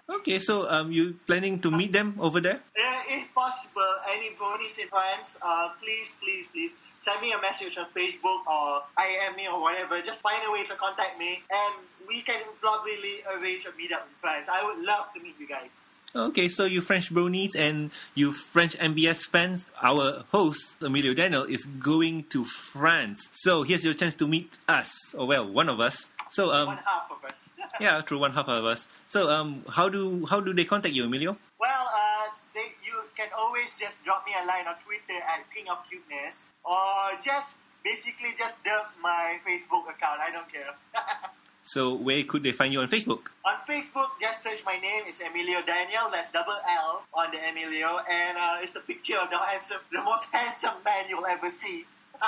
Okay, 0.09 0.39
so 0.39 0.67
um, 0.69 0.91
you 0.91 1.15
planning 1.25 1.59
to 1.61 1.71
meet 1.71 1.93
them 1.93 2.15
over 2.19 2.41
there? 2.41 2.59
Uh, 2.75 3.01
if 3.07 3.33
possible, 3.33 3.91
any 4.11 4.35
bronies 4.35 4.77
in 4.77 4.89
France, 4.89 5.37
uh, 5.41 5.69
please, 5.79 6.11
please, 6.19 6.47
please 6.51 6.71
send 6.99 7.21
me 7.21 7.31
a 7.31 7.39
message 7.41 7.77
on 7.77 7.87
Facebook 7.95 8.43
or 8.45 8.83
IM 8.99 9.35
me 9.35 9.47
or 9.47 9.61
whatever. 9.61 10.01
Just 10.01 10.21
find 10.21 10.43
a 10.47 10.51
way 10.51 10.65
to 10.65 10.75
contact 10.75 11.17
me, 11.17 11.39
and 11.49 11.73
we 12.07 12.21
can 12.21 12.41
probably 12.59 13.23
arrange 13.31 13.65
a 13.65 13.71
meetup 13.79 14.03
in 14.05 14.15
France. 14.19 14.47
I 14.51 14.65
would 14.65 14.83
love 14.83 15.13
to 15.15 15.21
meet 15.21 15.35
you 15.39 15.47
guys. 15.47 15.71
Okay, 16.13 16.49
so 16.49 16.65
you 16.65 16.81
French 16.81 17.09
bronies 17.09 17.55
and 17.55 17.89
you 18.15 18.33
French 18.33 18.77
MBS 18.77 19.31
fans, 19.31 19.65
our 19.81 20.25
host, 20.29 20.83
Emilio 20.83 21.13
Daniel, 21.13 21.43
is 21.43 21.63
going 21.63 22.25
to 22.35 22.43
France. 22.43 23.29
So 23.31 23.63
here's 23.63 23.85
your 23.85 23.93
chance 23.93 24.15
to 24.15 24.27
meet 24.27 24.57
us, 24.67 24.91
or 25.15 25.25
well, 25.25 25.47
one 25.47 25.69
of 25.69 25.79
us. 25.79 26.09
So 26.29 26.47
One 26.47 26.67
um, 26.67 26.79
half 26.83 27.07
of 27.09 27.23
us. 27.23 27.37
yeah, 27.79 28.01
through 28.01 28.19
one 28.19 28.33
half 28.33 28.49
of 28.49 28.65
us. 28.65 28.89
So 29.07 29.29
um, 29.29 29.63
how 29.69 29.87
do 29.87 30.25
how 30.25 30.41
do 30.41 30.53
they 30.53 30.65
contact 30.65 30.93
you, 30.93 31.05
Emilio? 31.05 31.37
well, 31.57 31.87
uh, 31.87 32.27
they, 32.53 32.75
you 32.83 32.99
can 33.15 33.29
always 33.31 33.71
just 33.79 33.95
drop 34.03 34.25
me 34.25 34.33
a 34.35 34.45
line 34.45 34.67
on 34.67 34.75
Twitter 34.83 35.15
at 35.15 35.47
King 35.55 35.69
of 35.71 35.79
Cuteness, 35.87 36.43
or 36.65 37.15
just 37.23 37.55
basically 37.85 38.35
just 38.37 38.59
dump 38.67 38.91
my 39.01 39.39
Facebook 39.47 39.87
account. 39.87 40.19
I 40.19 40.29
don't 40.35 40.51
care. 40.51 40.75
So 41.63 41.93
where 41.93 42.23
could 42.23 42.43
they 42.43 42.51
find 42.51 42.73
you 42.73 42.79
on 42.81 42.87
Facebook? 42.89 43.29
On 43.45 43.55
Facebook, 43.69 44.09
just 44.19 44.43
search 44.43 44.63
my 44.65 44.73
name. 44.79 45.03
It's 45.07 45.19
Emilio 45.19 45.59
Daniel. 45.65 46.09
That's 46.11 46.31
double 46.31 46.57
L 46.67 47.03
on 47.13 47.31
the 47.31 47.37
Emilio, 47.49 47.99
and 48.09 48.37
uh, 48.37 48.57
it's 48.63 48.75
a 48.75 48.79
picture 48.79 49.17
of 49.17 49.29
the 49.29 49.37
handsome, 49.37 49.77
the 49.91 50.01
most 50.01 50.25
handsome 50.31 50.83
man 50.83 51.05
you'll 51.09 51.25
ever 51.25 51.51
see. 51.59 51.85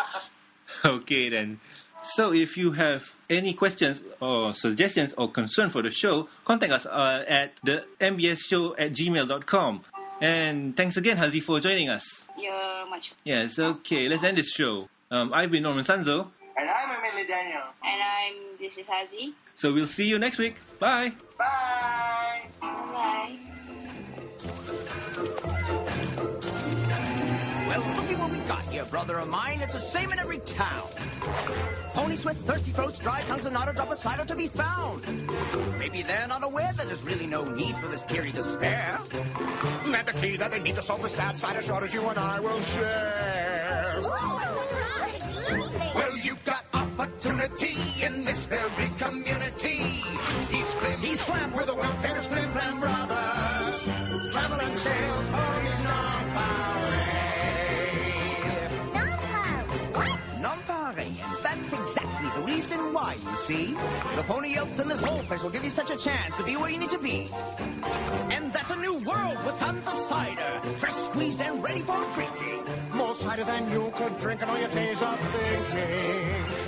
Okay 0.86 1.30
then. 1.30 1.60
So 2.02 2.34
if 2.34 2.58
you 2.58 2.72
have 2.72 3.04
any 3.30 3.54
questions 3.54 4.02
or 4.20 4.54
suggestions 4.54 5.14
or 5.18 5.30
concern 5.30 5.70
for 5.70 5.82
the 5.82 5.92
show, 5.92 6.30
contact 6.46 6.72
us 6.74 6.86
uh, 6.86 7.24
at 7.28 7.52
the 7.64 7.84
mbsshow 8.00 8.74
at 8.80 8.94
gmail.com. 8.94 9.82
And 10.22 10.76
thanks 10.76 10.98
again, 10.98 11.18
Hazi, 11.18 11.42
for 11.42 11.60
joining 11.60 11.90
us. 11.90 12.28
You're 12.38 12.88
much. 12.90 13.14
Yes, 13.24 13.60
okay, 13.60 14.08
let's 14.08 14.24
end 14.24 14.38
this 14.38 14.52
show. 14.52 14.88
Um, 15.12 15.34
I've 15.34 15.52
been 15.52 15.64
Norman 15.64 15.84
Sanzo, 15.86 16.28
and 16.58 16.70
I'm 16.70 16.90
Emilio 16.98 17.28
Daniel. 17.28 17.62
And 17.84 18.02
I'm. 18.02 18.43
This 18.64 18.78
is 18.78 18.86
Hazi. 18.88 19.34
so 19.58 19.74
we'll 19.74 19.86
see 19.86 20.06
you 20.06 20.18
next 20.18 20.38
week. 20.38 20.56
Bye! 20.80 21.12
Bye. 21.38 22.44
Bye 22.62 22.68
bye. 22.94 23.38
Well, 27.68 27.84
looky 27.98 28.16
what 28.16 28.32
we 28.32 28.38
got 28.48 28.62
here, 28.62 28.86
brother 28.86 29.18
of 29.20 29.28
mine. 29.28 29.60
It's 29.62 29.74
the 29.74 29.82
same 29.82 30.14
in 30.14 30.20
every 30.20 30.38
town. 30.40 30.88
Ponies 31.88 32.24
with 32.24 32.38
thirsty 32.38 32.72
throats, 32.72 33.00
dry 33.00 33.20
tongues, 33.24 33.46
and 33.46 33.54
not 33.54 33.68
a 33.68 33.74
drop 33.74 33.92
of 33.92 33.98
cider 33.98 34.24
to 34.24 34.36
be 34.36 34.48
found. 34.48 35.06
Maybe 35.78 36.02
they're 36.02 36.30
not 36.30 36.46
aware 36.46 36.72
that 36.72 36.86
there's 36.86 37.04
really 37.04 37.28
no 37.28 37.44
need 37.44 37.76
for 37.80 37.88
this 37.90 38.06
teary 38.06 38.32
despair. 38.32 38.98
And 39.84 40.08
the 40.08 40.14
key 40.22 40.38
that 40.38 40.52
they 40.52 40.60
need 40.60 40.76
to 40.76 40.82
solve 40.82 41.02
the 41.02 41.10
sad 41.10 41.38
side 41.38 41.58
as 41.58 41.66
short 41.66 41.84
as 41.84 41.94
you 41.94 42.08
and 42.08 42.18
I 42.18 42.40
will 42.40 42.62
share. 42.62 44.00
Well, 44.04 44.33
see. 63.44 63.76
The 64.16 64.24
pony 64.24 64.56
elves 64.56 64.80
in 64.80 64.88
this 64.88 65.04
whole 65.04 65.22
place 65.24 65.44
will 65.44 65.50
give 65.50 65.64
you 65.64 65.70
such 65.70 65.92
a 65.92 65.98
chance 65.98 66.38
to 66.38 66.44
be 66.44 66.56
where 66.56 66.70
you 66.70 66.78
need 66.78 66.90
to 66.92 66.98
be. 66.98 67.30
And 68.32 68.54
that's 68.54 68.72
a 68.72 68.76
new 68.78 68.96
world 69.00 69.38
with 69.46 69.58
tons 69.60 69.88
of 69.88 69.98
cider, 69.98 70.62
fresh 70.78 70.94
squeezed 70.94 71.42
and 71.42 71.62
ready 71.62 71.82
for 71.82 72.00
drinking. 72.14 72.64
More 72.94 73.14
cider 73.14 73.44
than 73.44 73.70
you 73.70 73.92
could 73.96 74.18
drink 74.18 74.42
in 74.42 74.50
all 74.50 74.58
your 74.58 74.70
days 74.70 75.02
of 75.02 75.20
thinking. 75.20 76.63